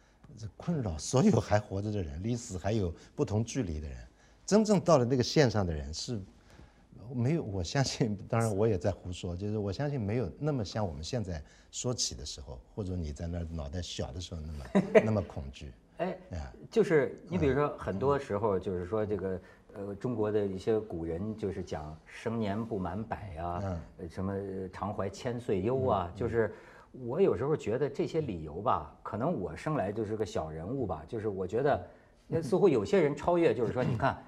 [0.56, 3.96] 困扰所有还活着的人，离死还有不同距离的人。
[4.44, 6.20] 真正到了那个线上的人是，
[7.12, 7.42] 没有。
[7.42, 14.64] 我相信，当然我也在胡说，就是我相信没有那么像我们现在说起的时候，或者你在那儿脑袋小的时候那么
[15.04, 15.72] 那么恐惧。
[15.98, 19.40] 哎呀，就是你比如说，很多时候就是说这个，
[19.74, 24.34] 呃，中国的一些古人就是讲生年不满百呀、呃什么
[24.72, 26.54] 常怀千岁忧啊，就是
[27.04, 31.86] 我有时候觉得这些理由吧，可能我生来就是个小人物吧，就是我觉得，
[32.30, 34.22] 呃似乎有些人超越，就是说你看，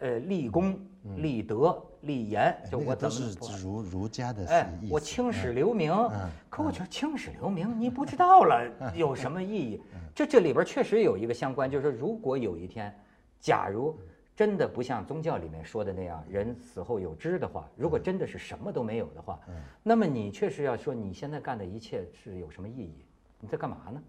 [0.00, 0.78] 呃，立功、
[1.16, 4.72] 立德、立言，就那我怎么不儒儒家的哎。
[4.90, 8.62] 我青史留名，嗯可我觉得青史留名你不知道了
[8.94, 9.82] 有什么意义？
[9.94, 12.94] 嗯这这里边确实有一个相关，就是说，如果有一天，
[13.40, 13.96] 假如
[14.34, 23.04] 真的不像宗教里面说的那样，人死后有知的话，如果真的是什么都没有的话，嗯那么你确实要说你现在干的一切是有什么意义？
[23.40, 24.02] 你在干嘛呢？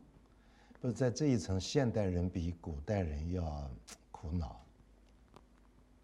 [0.79, 3.69] 不是在这一层，现代人比古代人要
[4.11, 4.59] 苦恼。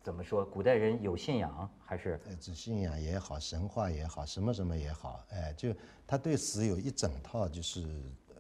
[0.02, 0.44] 怎么说？
[0.46, 2.20] 古代人有信仰还是？
[2.26, 5.76] 呃，这信仰也好，神话也好，什么什么也好，哎，就
[6.08, 7.86] 他对死有一整套，就是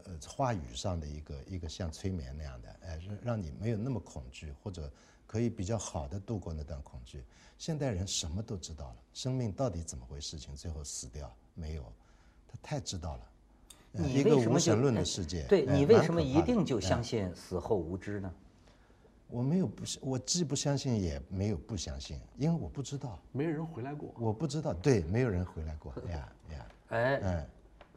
[0.05, 4.89] 呃话语上的一个一个像催眠那样的，哎，让让你没有那么恐惧，或者
[5.29, 7.23] 可以比较好的度过那段恐惧。
[7.59, 11.83] 现代人什么都知道了，生命到底怎么回事情，最后死掉没有，
[12.47, 13.21] 他太知道了。
[13.93, 18.33] 呃你一个为什么就无神论哎的世界，对哎你为什么一定就哎相信死后无知呢？
[19.27, 24.11] 我没有不相，我既不相信，也没有不相信，因为我不知道，没有人回来过。
[24.17, 27.47] 我不知道，对，没有人回来过呀 呀，哎，哎，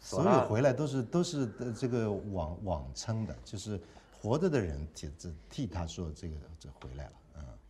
[0.00, 3.80] 所有回来都是都是呃这个网网称的，就是
[4.20, 7.21] 活着的人替这替他说这个这回来了，嗯，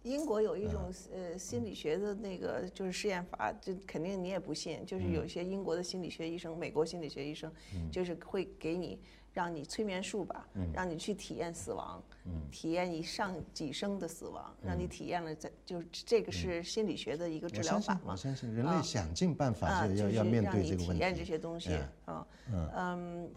[0.02, 7.52] 英国有一种呃心理学的那个就是试验法，就肯定你也不信，就是有一些英国的心理学医生、美国心理学医生，
[7.90, 8.98] 就是会给你
[9.32, 12.02] 让你催眠术吧，让你去体验死亡，
[12.50, 18.16] 体验你上几生的死亡，让你体验了在就是这个是心理学的一个治疗法嘛我。
[18.16, 18.82] 相信人类啊。
[18.82, 23.28] 想尽办法要要面让你对这个问体验这，些东西哎啊，嗯，呃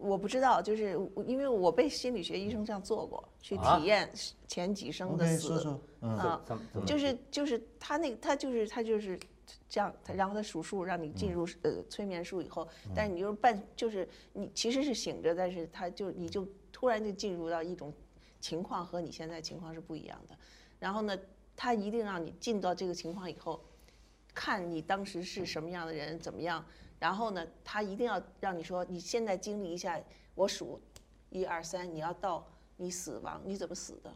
[0.00, 3.78] 我不知道，就是我因为我被心理学医生这样做过，去啊？
[3.78, 4.10] 体验
[4.46, 5.48] 前几生的死。
[5.48, 9.18] 说说，嗯，啊怎么怎么就是就是他那个他就是他就是
[9.68, 17.92] 这样，他然后他数数让你进入呃催眠术以后，但是你就是半就是你其实是醒着，但是他就你就突然就进入到一种
[18.40, 20.36] 情况和你现在情况是不一样的，
[20.78, 21.18] 然后呢，
[21.56, 23.60] 他一定让你进到这个情况以后，
[24.32, 26.64] 看你当时是什么样的人怎么样，
[26.98, 30.00] 然后呢，他一定要让你说你现在经历一下，
[30.34, 30.80] 我数
[31.30, 34.12] 一二三，你要到你死亡，你怎么死的？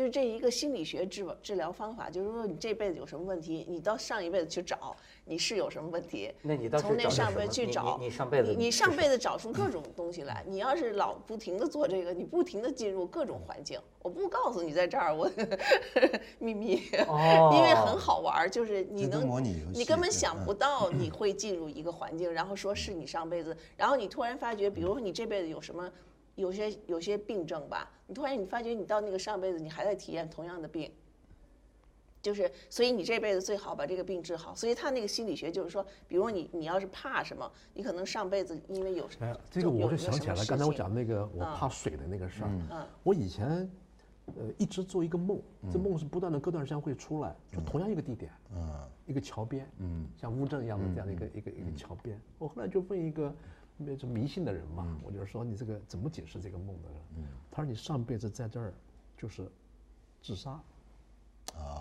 [0.00, 10.42] 就是这一个心理学治治疗方法，就是说你这辈子有什么问题，你到上一辈子去找你是有什么问题，那你到从那上辈子去找，你你上辈子你你上辈子找出各种东西来。
[10.48, 15.30] 你要是老不停的做这个，你不停的进入各种环境，我不告诉你在这儿，我
[16.40, 25.92] 秘密，哦因为很好玩儿，就是你能模拟你根本想不到你 会进入一个环境，然后说是你上辈子，然后你突然发觉，比如说你这辈子有什么，
[26.40, 30.90] 有些有些病症吧，你突然你发觉你到那个上辈子你还在体验同样的病，
[32.22, 34.54] 就是所以你这辈子最好把这个病治好。
[34.54, 42.50] 所以他那个心理学就是说，比如你你要是怕什么，你可能上辈子因为有哎，这个我就想起来了，刚才我讲那个我嗯怕水的那个事儿。
[42.70, 43.70] 嗯我以前
[44.26, 52.18] 呃一直做一个梦，这梦是不断的隔段时间会出来，就同样一个地点，嗯一个桥边，嗯像乌镇一样的这样的一个一个一个桥边。
[52.38, 53.34] 我后来就问一个
[53.84, 57.26] 那种迷信的人嘛，我就是说你这个怎么解释这个梦的人？
[57.50, 58.72] 他说你上辈子在这儿
[59.16, 59.50] 就是
[60.22, 60.60] 自杀。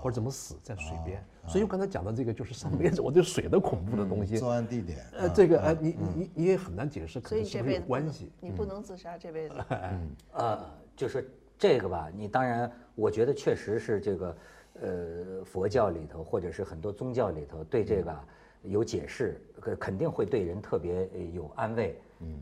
[0.02, 4.36] 或者怎么死在水边，所以我刚才讲的这个就是上辈子我对水的恐怖的东西。
[4.38, 8.32] 作案地点，呃，啊这个呃，你你你你也很难解释，可能是不是有关系？
[8.42, 9.56] 你不能自杀这辈子。
[10.34, 10.60] 呃，
[10.96, 14.38] 就是这个吧，你当然，我觉得确实是这个，
[14.82, 18.26] 呃，佛教里头或者是很多宗教里头对这个啊
[18.64, 22.00] 有解释，肯肯定会对人特别呃有安慰。
[22.20, 22.40] 嗯，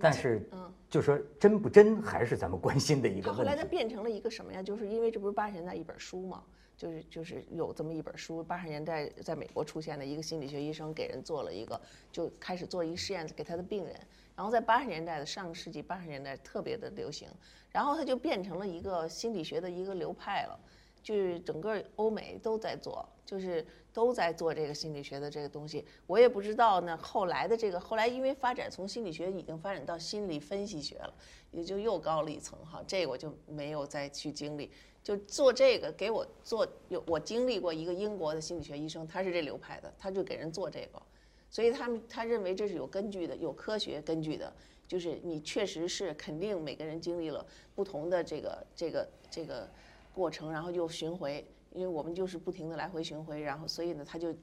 [0.00, 0.48] 但是，
[0.88, 3.62] 就说真不真还是咱们关心的一个它后来问题。
[3.62, 4.62] 它变成了一个什么呀？
[4.62, 6.42] 就是因为这不是八十年代一本书嘛，
[6.76, 13.94] 就是就是有这么一本书，八十年代在美国出现的一个心理学医生给人做了一个，就开始做一个实验给他的病人，
[14.34, 17.28] 然后在八十年代的上个世纪八十年代特别的流行，
[17.70, 20.58] 然后它就变成了一个心理学的一个流派了。
[21.00, 23.64] 就是整个欧美都在做，就是
[23.98, 25.84] 都在做这个心理学的这个东西。
[26.06, 31.12] 我也不知道呢，后来的这个后来因为发展从心理学已经发展到心理分析学了，
[31.50, 32.80] 也就又高了一层哈。
[32.86, 34.70] 这个我就没有再去经历，
[35.02, 41.02] 就做这个给我做有我经历过一个英国的心理学医生，他是这流派的，他就给人做这个，
[41.50, 44.52] 所以他们他认为这是有根据的，有科学根据的。
[44.86, 49.68] 就是你确实是肯定每个人经历了不同的这个这个这个
[50.14, 54.34] 过程，然后又巡回，因为我们就是不停的来回巡回，然后所以呢，他就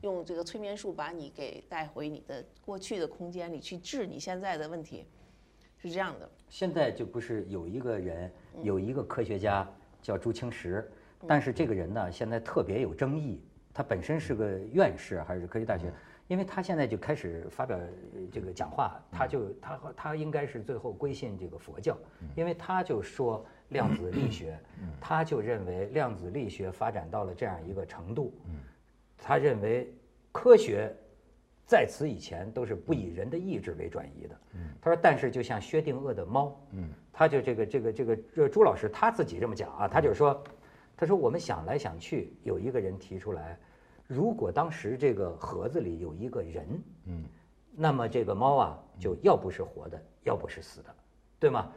[0.00, 5.06] 用这个催眠术把你给带回你的过去的空间里去治你现在的问题，
[5.76, 6.28] 是这样的。
[6.48, 9.68] 现在就不是有一个人，嗯有一个科学家
[10.02, 10.90] 叫朱清时，
[11.26, 13.42] 但是这个人呢，现在特别有争议。
[13.72, 15.92] 他本身是个院士还是科技大嗯学，
[16.26, 21.96] 因为他现在就开始发表呃这个讲话，他就他他应该是最后归信这个佛教，
[22.34, 24.58] 因为他就说量子力学，
[25.00, 28.32] 他就认为量子力学发展到了这样一个程度，
[29.18, 29.92] 他认为
[30.30, 30.94] 科学
[31.66, 34.36] 在此以前都是不以人的意志为转移的。
[34.80, 36.60] 他说，但是就像薛定谔的猫，
[37.12, 40.42] 他就这个这个这个这朱老师他自己这么讲啊，他就说，
[40.96, 43.58] 他说我们想来想去，有一个人提出来，
[44.06, 47.24] 如果当时这个盒子里有一个人，嗯，
[47.76, 50.94] 那么这个猫啊，就要不是活的，要不是死的，
[51.38, 51.70] 对吗？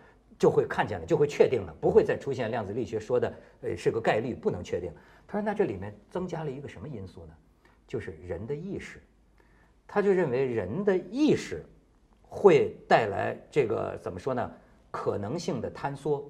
[0.43, 4.91] 就会看见了，就会确定了，不会再出现量子力学说的，呃，是个概率，不能确定。
[5.25, 7.34] 他说，那这里面增加了一个什么因素呢？
[7.88, 9.01] 就是人的意识。
[9.88, 11.63] 他就认为人的意识
[12.24, 14.51] 会带来这个怎么说呢？
[14.91, 16.30] 可能性的坍缩，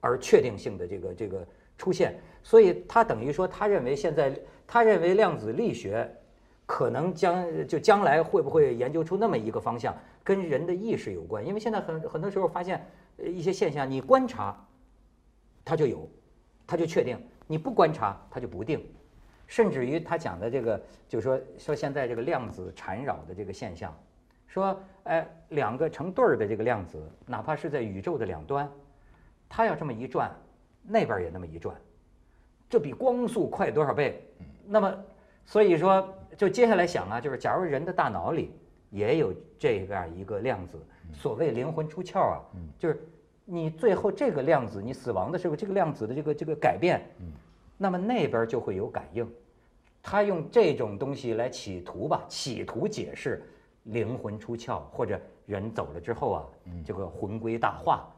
[0.00, 1.46] 而确定性的这个这个
[1.78, 2.18] 出现。
[2.42, 6.12] 所以他等于说，他认为现在他认为量子力学
[6.66, 11.46] 可能将就将来会不会研究出那么一个方向，跟人的意识有关。
[11.46, 12.84] 因为现在很很多时候发现
[13.18, 14.56] 一些现象，你观察
[15.64, 16.08] 它就有，
[16.66, 18.84] 它就确定；你不观察它就不定。
[19.46, 23.94] 甚至于他讲的这个，就是说说现在这个量子缠绕的这个现象，
[24.46, 28.68] 说哎两个成对儿的这个量子，哪怕是在宇宙的两端，
[29.46, 30.34] 它要这么一转，
[30.82, 31.76] 那边也那么一转，
[32.70, 34.26] 这比光速快多少倍？
[34.66, 35.04] 那么
[35.44, 36.08] 所以说，
[36.38, 38.50] 就接下来想啊，就是假如人的大脑里
[38.94, 40.78] 也有这样一个量子，
[41.12, 42.40] 所谓灵魂出窍啊，
[42.78, 43.04] 就是
[43.44, 47.04] 你最后这个量子，你死亡的时候，这个量子的这个这个改变，
[47.76, 49.28] 那么那边就会有感应。
[50.00, 53.42] 他用这种东西来企图吧，企图解释
[53.82, 56.44] 灵魂出窍，或者人走了之后啊，
[56.84, 58.08] 这个魂归大化，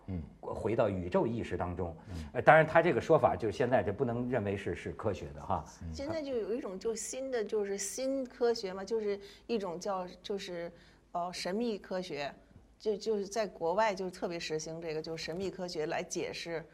[0.41, 1.97] 回到宇宙意识当中。
[2.33, 5.65] 呃，当然他这个说法就现在这不能认为是是科学的哈。
[5.93, 10.71] 现在就有一种就新的就是新科学嘛，就是一种叫就是
[11.13, 12.33] 呃神秘科学，
[12.79, 16.65] 就就是在国外就特别实行这个，就是神秘科学来解释，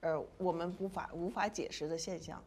[0.00, 2.42] 呃我们无法无法解释的现象。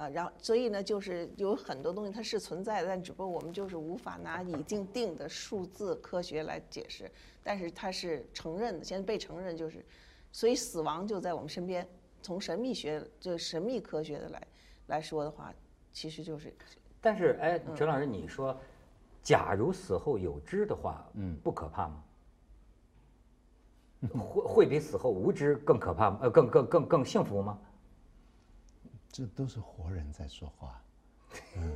[0.00, 7.10] 啊，然后所以呢，就是有很多东西它是存在的，但只不过我们就是无法拿已经定的数字科学来解释，
[7.42, 9.84] 但是它是承认的，现在被承认就是，
[10.32, 11.86] 所以死亡就在我们身边。
[12.22, 14.46] 从神秘学就神秘科学的来
[14.86, 15.52] 来说的话，
[15.92, 16.50] 其实就是
[16.98, 18.58] 但是哎，陈老师，你说，
[19.22, 22.04] 假如死后有知的话，嗯，不可怕吗？
[24.18, 26.18] 会会比死后无知更可怕吗？
[26.22, 27.58] 呃，更更更更幸福吗？
[29.12, 30.80] 这都是活人在说话，
[31.56, 31.72] 嗯，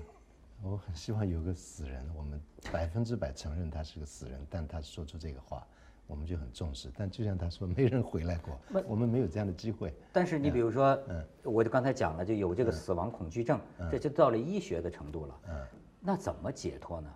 [0.63, 2.41] 我很希望有个死人，我们
[2.73, 5.67] 百分之百承认他是个死人，但他说出这个话，
[6.07, 6.93] 我们就很重视。
[6.97, 8.57] 但就像他说，没人回来过，
[8.87, 9.93] 我们没有这样的机会。
[10.13, 10.97] 但是你比如说，
[11.43, 13.61] 我就刚才讲了，就有这个死亡恐惧症，
[13.91, 15.41] 这就到了医学的程度了。
[15.49, 15.67] 嗯
[16.07, 17.11] 那怎么解脱呢？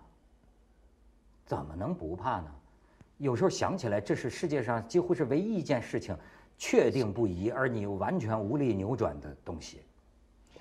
[1.45, 2.51] 怎么能不怕呢？
[3.19, 6.17] 有时候想起来，这是世界上几乎是唯一一件事情
[6.57, 9.81] 确定不疑，而你又完全无力扭转的东西。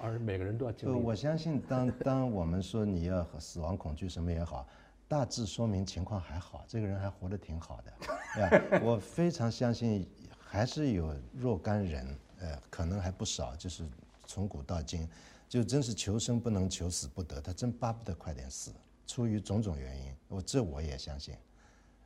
[0.01, 1.01] 而每个人都要经历。
[1.01, 4.67] 我相信当，当我们说你要和死亡恐惧什么也好，
[5.09, 7.93] 大致说明情况还好，这个人还活得挺好的，
[8.35, 8.81] 对吧？
[8.85, 13.85] 我非常相信，还是有若干人，呃，可能还不少，就是
[14.27, 15.09] 从古到今，
[15.49, 18.71] 就真是求生不能，求死不得，他真巴不得快点死，
[19.07, 21.35] 出于种种原因，我这我也相信，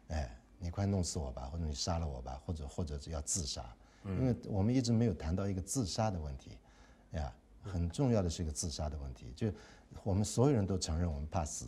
[0.08, 3.64] 哎，你快弄死我吧，或者你杀了我吧，或者或者是要自杀，
[4.06, 6.56] 因为我们一直没有谈到一个自杀的问题，
[7.12, 7.30] 呀。
[7.62, 9.52] 很重要的是一个自杀的问题，就
[10.02, 11.66] 我们所有人都承认我们怕死，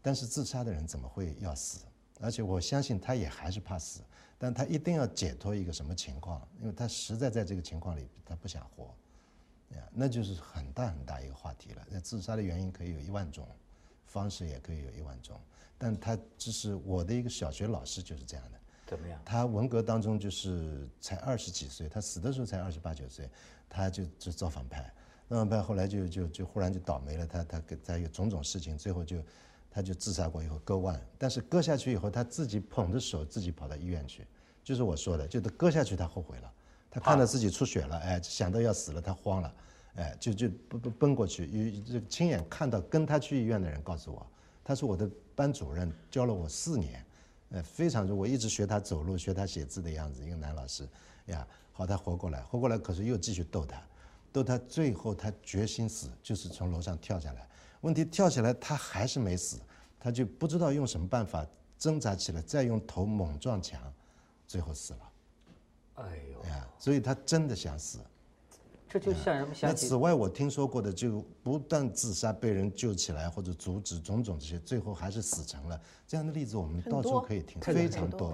[0.00, 1.80] 但是自杀的人怎么会要死？
[2.20, 4.00] 而且我相信他也还是怕死，
[4.38, 6.40] 但他一定要解脱一个什么情况？
[6.60, 8.94] 因为他实在在这个情况里，他不想活，
[9.74, 11.86] 呀，那就是很大很大一个话题了。
[11.90, 13.46] 那自杀的原因可以有一万种，
[14.06, 15.38] 方式也可以有一万种，
[15.76, 18.58] 但他只是我的一个小学老师就是这样的。
[18.86, 19.20] 怎么样？
[19.24, 23.28] 他文革当中就是才二十几岁，他死的时候才二十八九岁，
[23.68, 24.90] 他就就造反派。
[25.28, 29.22] 造反派后来就就就忽然就倒霉了，他他给他有种种事情，最后就
[29.70, 34.26] 他就自杀过以后割腕，但是割下去以后他自己捧着手自己跑到医院去，
[34.62, 36.52] 就是我说的，就是割下去他后悔了，
[36.90, 39.54] 他看到自己出血了，哎，想到要死了，他慌了，
[39.96, 44.24] 哎，就就奔奔奔过去，有这亲眼看到跟他去医院的人告诉我，
[44.62, 47.04] 他是我的班主任，教了我四年，
[47.50, 50.88] 呃，非常我一直学他走路，学他写字的样子，一个男老师，
[51.26, 53.82] 呀，好，他活过来，活过来，可是又继续逗他。
[54.36, 57.48] 逗他，最后他决心死，就是从楼上跳下来。
[57.80, 59.58] 问题跳下来，他还是没死，
[59.98, 61.46] 他就不知道用什么办法
[61.78, 63.80] 挣扎起来，再用头猛撞墙，
[64.46, 65.00] 最后死了。
[65.94, 67.98] 哎呦，哎呀，所以他真的想死。
[68.86, 69.48] 这就像什么？
[69.48, 75.80] 那想起此外，我听说过的，就不断自杀被人救起来或者阻止种种这些，最后还是死成了。
[76.06, 78.30] 这样的例子我们到处可以听，太非常多。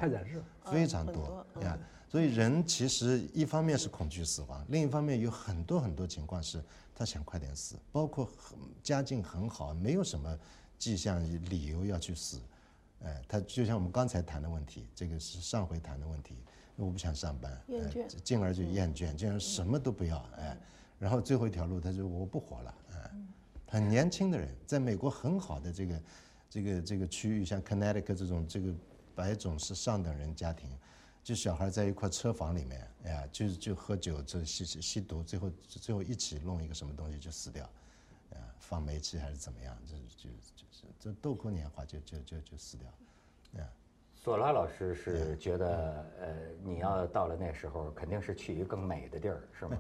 [0.65, 1.79] 非常很多多呀。
[2.13, 6.63] 所以人其实一方面是恐惧死亡，另一方面有很多很多情况是
[6.95, 10.39] 他想快点死，包括很家境很好，没有什么
[10.79, 12.39] 迹象理由要去死。
[13.03, 16.35] 哎，他就像我们刚才谈的问题，这个是上回谈的问题，
[16.77, 20.55] 我不想上班，哎厌倦进而就厌倦，进而什么都不要，哎，
[20.99, 23.11] 然后最后一条路，他说我不活了，哎，
[23.67, 26.03] 很年轻的人，在美国很好的这个
[26.51, 28.71] 这个这个区域，像 Connecticut 这种这个
[29.15, 30.69] 白种是上等人家庭，
[31.23, 37.65] 就小孩在一块车房里面，哎呀，就就喝酒，这吸吸吸毒，最后最后一起弄一个什么东西就死掉，
[38.31, 40.37] 啊，放煤气还是怎么样，这就就
[40.71, 43.69] 是这豆蔻年华就就就就死掉，啊。
[44.15, 49.77] 索拉老师是觉得，呃，你要到了那时候，肯定是去一个更美的地儿，是吗？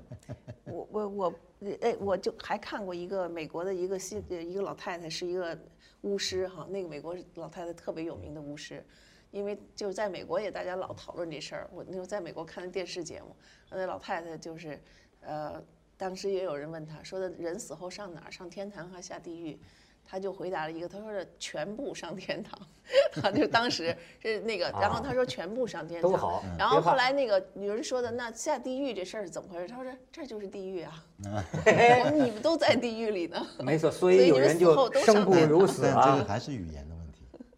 [0.64, 1.34] 我我我，
[1.80, 5.57] 哎，我就还看过一个美国的一个新一个老太太，是一个
[6.01, 8.84] 巫师哈，那个美国老太太特别有名的巫师，
[9.33, 11.68] 因为就是在美国也大家老讨论这事儿。
[11.72, 13.35] 我那时候在美国看的电视节目，
[13.70, 14.80] 那老太太就是，
[15.22, 15.61] 呃，
[15.97, 18.30] 当时也有人问她说的人死后上哪儿？
[18.30, 19.59] 上天堂还是下地狱？
[20.05, 22.61] 她就回答了一个，她说的全部上天堂，
[23.14, 29.68] 她就当时是那个，然后她说全部上天堂，都好然后后来那个有人说的，那下地狱这事儿是怎么回事？
[29.68, 31.05] 她说这就是地狱啊，
[32.12, 33.47] 你们都在地狱里呢。
[33.61, 36.24] 没错，所 所以你们以有人死后都就生不如死但这个啊。
[36.28, 37.01] 还是语言的问题，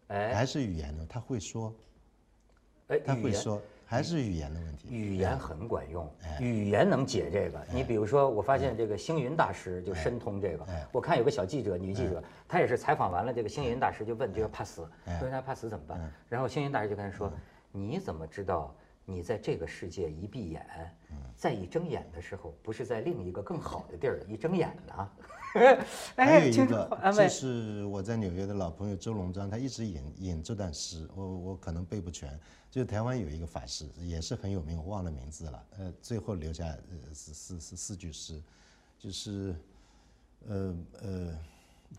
[0.07, 0.33] 哎。
[0.33, 1.73] 还是语言呢，他会说，
[2.87, 4.87] 哎，他会说，还是语言的问题。
[4.89, 6.39] 语言很管用，哎。
[6.39, 7.61] 语言能解这个。
[7.73, 10.63] 你比如说，我发现这个星云大师就深通这个。
[10.65, 10.87] 哎。
[10.91, 15.19] 我看有个小记者，女记者，她也是采访完了这个星云大师，就问这个怕死，哎。
[15.19, 16.11] 说他怕死怎么办？
[16.29, 17.31] 然后星云大师就跟他说
[17.71, 18.75] ：“你怎么知道
[19.05, 20.65] 你在这个世界一闭眼，
[21.35, 25.09] 再一睁眼的时候，不是在另一个更好的地儿一睁眼呢？
[26.15, 27.29] 还有一个就。
[27.29, 32.37] 是我在纽约的老朋友周龙章，他一直引引这段诗，我我可能背不全。
[32.69, 35.65] 就是台湾有一个法师，也是很有名，我忘了名字了。
[35.77, 38.41] 呃，最后留下呃四四四四句诗，
[38.99, 39.55] 就是
[40.47, 41.39] 呃呃，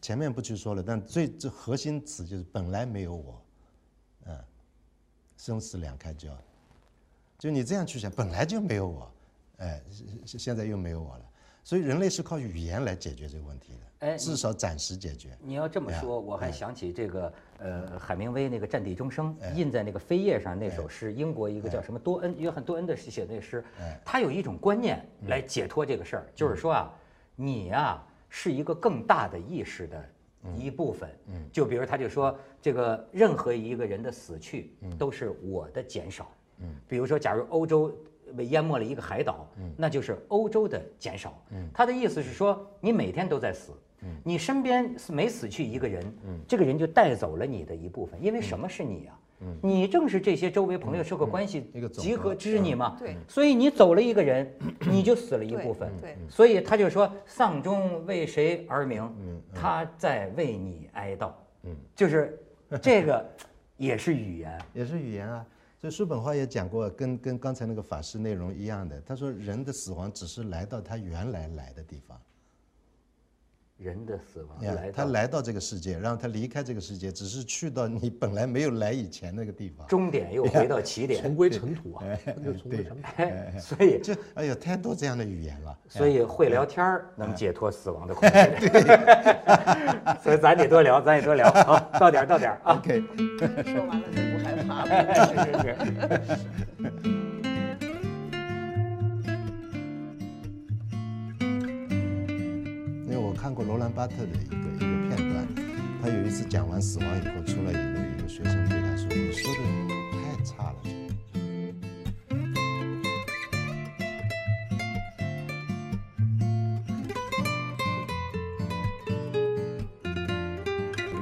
[0.02, 3.42] 前面不去说了，但最这核心词就是本来没有我，
[4.26, 4.38] 嗯，
[5.38, 6.36] 生死两开交。
[7.38, 9.10] 就你这样去想，本来就没有我，
[9.56, 11.24] 哎，现现现在又没有我了。
[11.66, 15.36] 所以人类是靠语言来解决这个问题的，哎至少暂时解决。
[15.42, 23.64] 你要这么说，我还哎想起这个呃，海明威那个《战地钟声》印在那个扉页上那首诗，英国一个叫什么多恩约翰多恩的写的那诗，
[24.04, 26.94] 他有一种观念来解脱这个事儿，就是说啊，
[27.34, 30.08] 你呀是一个更大的意识的
[30.56, 37.92] 一部分，嗯就比如他就说这个任何一个人的死去都是我的减少，嗯比如说假如欧洲。
[38.36, 39.46] 被淹没了一个海岛，
[39.76, 41.36] 那就是欧洲的减少。
[41.74, 43.72] 他的意思是说，你每天都在死，
[44.24, 46.02] 你身边每死去一个人，
[46.48, 48.22] 这个人就带走了你的一部分。
[48.22, 49.18] 因为什么是你啊？
[49.60, 52.96] 你正是这些周围朋友、社会关系一个总集合和支你嘛。
[52.98, 54.50] 对所以你走了一个人，
[54.90, 55.92] 你就死了一部分。
[56.00, 59.06] 对对所以他就说：“丧钟为谁而鸣？
[59.54, 61.30] 他在为你哀悼。”
[61.64, 62.38] 嗯，就是
[62.80, 63.22] 这个
[63.76, 64.58] 也是语言。
[64.72, 65.44] 也是语言啊。
[65.86, 69.00] 所以叔本华也讲过，跟跟刚才那个法师内容一样的。
[69.02, 72.20] 他说，人的死亡只是来到他原来来的地方，
[73.78, 74.58] 人的死亡
[74.94, 79.86] 他来到这个世界，然后他离开这个世界，只是去到你本来没有来以前那个地方。
[79.86, 81.36] 终点又回到起点重。
[81.36, 83.08] 归尘土啊，那就重归尘土。
[83.16, 85.78] 哎， 所以这哎呦，太多这样的语言了。
[85.88, 88.26] 所以会聊天儿能解脱死亡的恐
[88.58, 88.68] 惧。
[90.24, 91.50] 所以咱得多聊，咱也多聊。
[91.52, 92.76] 好，到点儿到点儿啊。
[92.76, 93.02] OK，
[93.62, 94.88] 说完了就不害怕了。
[95.26, 96.34] 是是
[97.10, 97.15] 是。
[103.46, 105.46] 看过罗兰巴特的一个一个片段，
[106.02, 109.60] 他有一次讲完死亡以后，出来一个一个学生对他说：“你说的
[110.10, 110.74] 太差了。”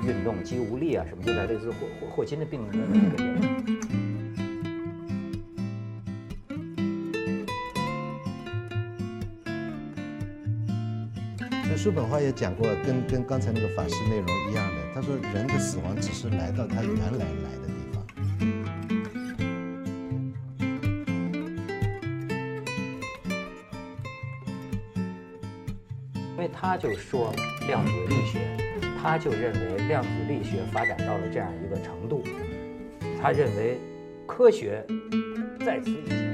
[0.09, 3.17] 运动肌无力啊，什么有点类似霍霍霍金的病人的那个
[11.85, 14.81] 叔本华也讲过，跟跟刚才那个法师内容一样的。
[14.95, 17.19] 他说，人的死亡只是来到他原来来
[17.61, 18.03] 的地方。
[26.31, 27.31] 因为他就说
[27.67, 28.41] 量子力学，
[29.03, 32.25] 他就认为量子力学发展到了这样一个程度，
[33.21, 33.79] 他认为
[34.27, 34.83] 科学
[35.63, 36.34] 在此以前。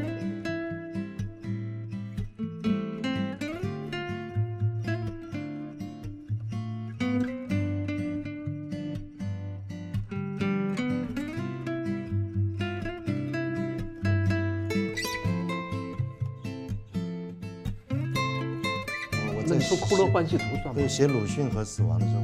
[20.89, 22.23] 写鲁迅和死亡的时候，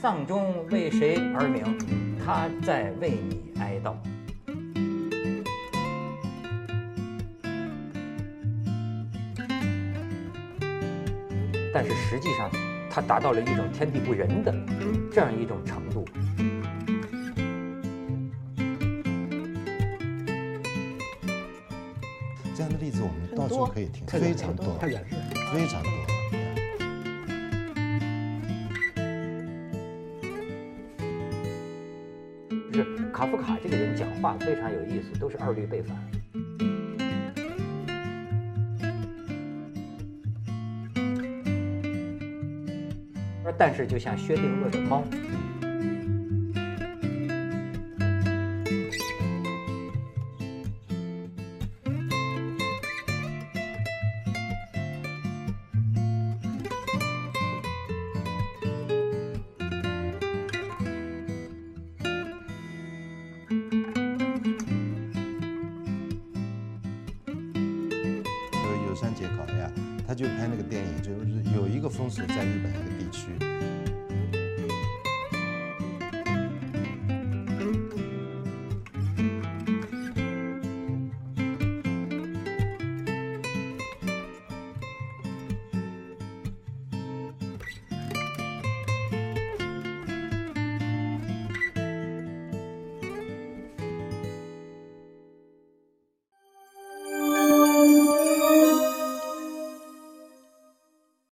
[0.00, 1.64] 丧钟为谁而鸣？
[2.24, 3.94] 他在为你哀悼。
[11.74, 12.50] 但是实际上，
[12.88, 14.54] 它达到了一种天地不仁的
[15.12, 16.04] 这样一种程度。
[22.56, 25.14] 这样的例子我们到处可以听，非常多，太展示。
[25.52, 25.92] 非常多。
[32.72, 35.94] 就是卡夫卡这个人讲话非常有意思，都是二律背反。
[43.58, 45.02] 但是就像薛定谔的猫，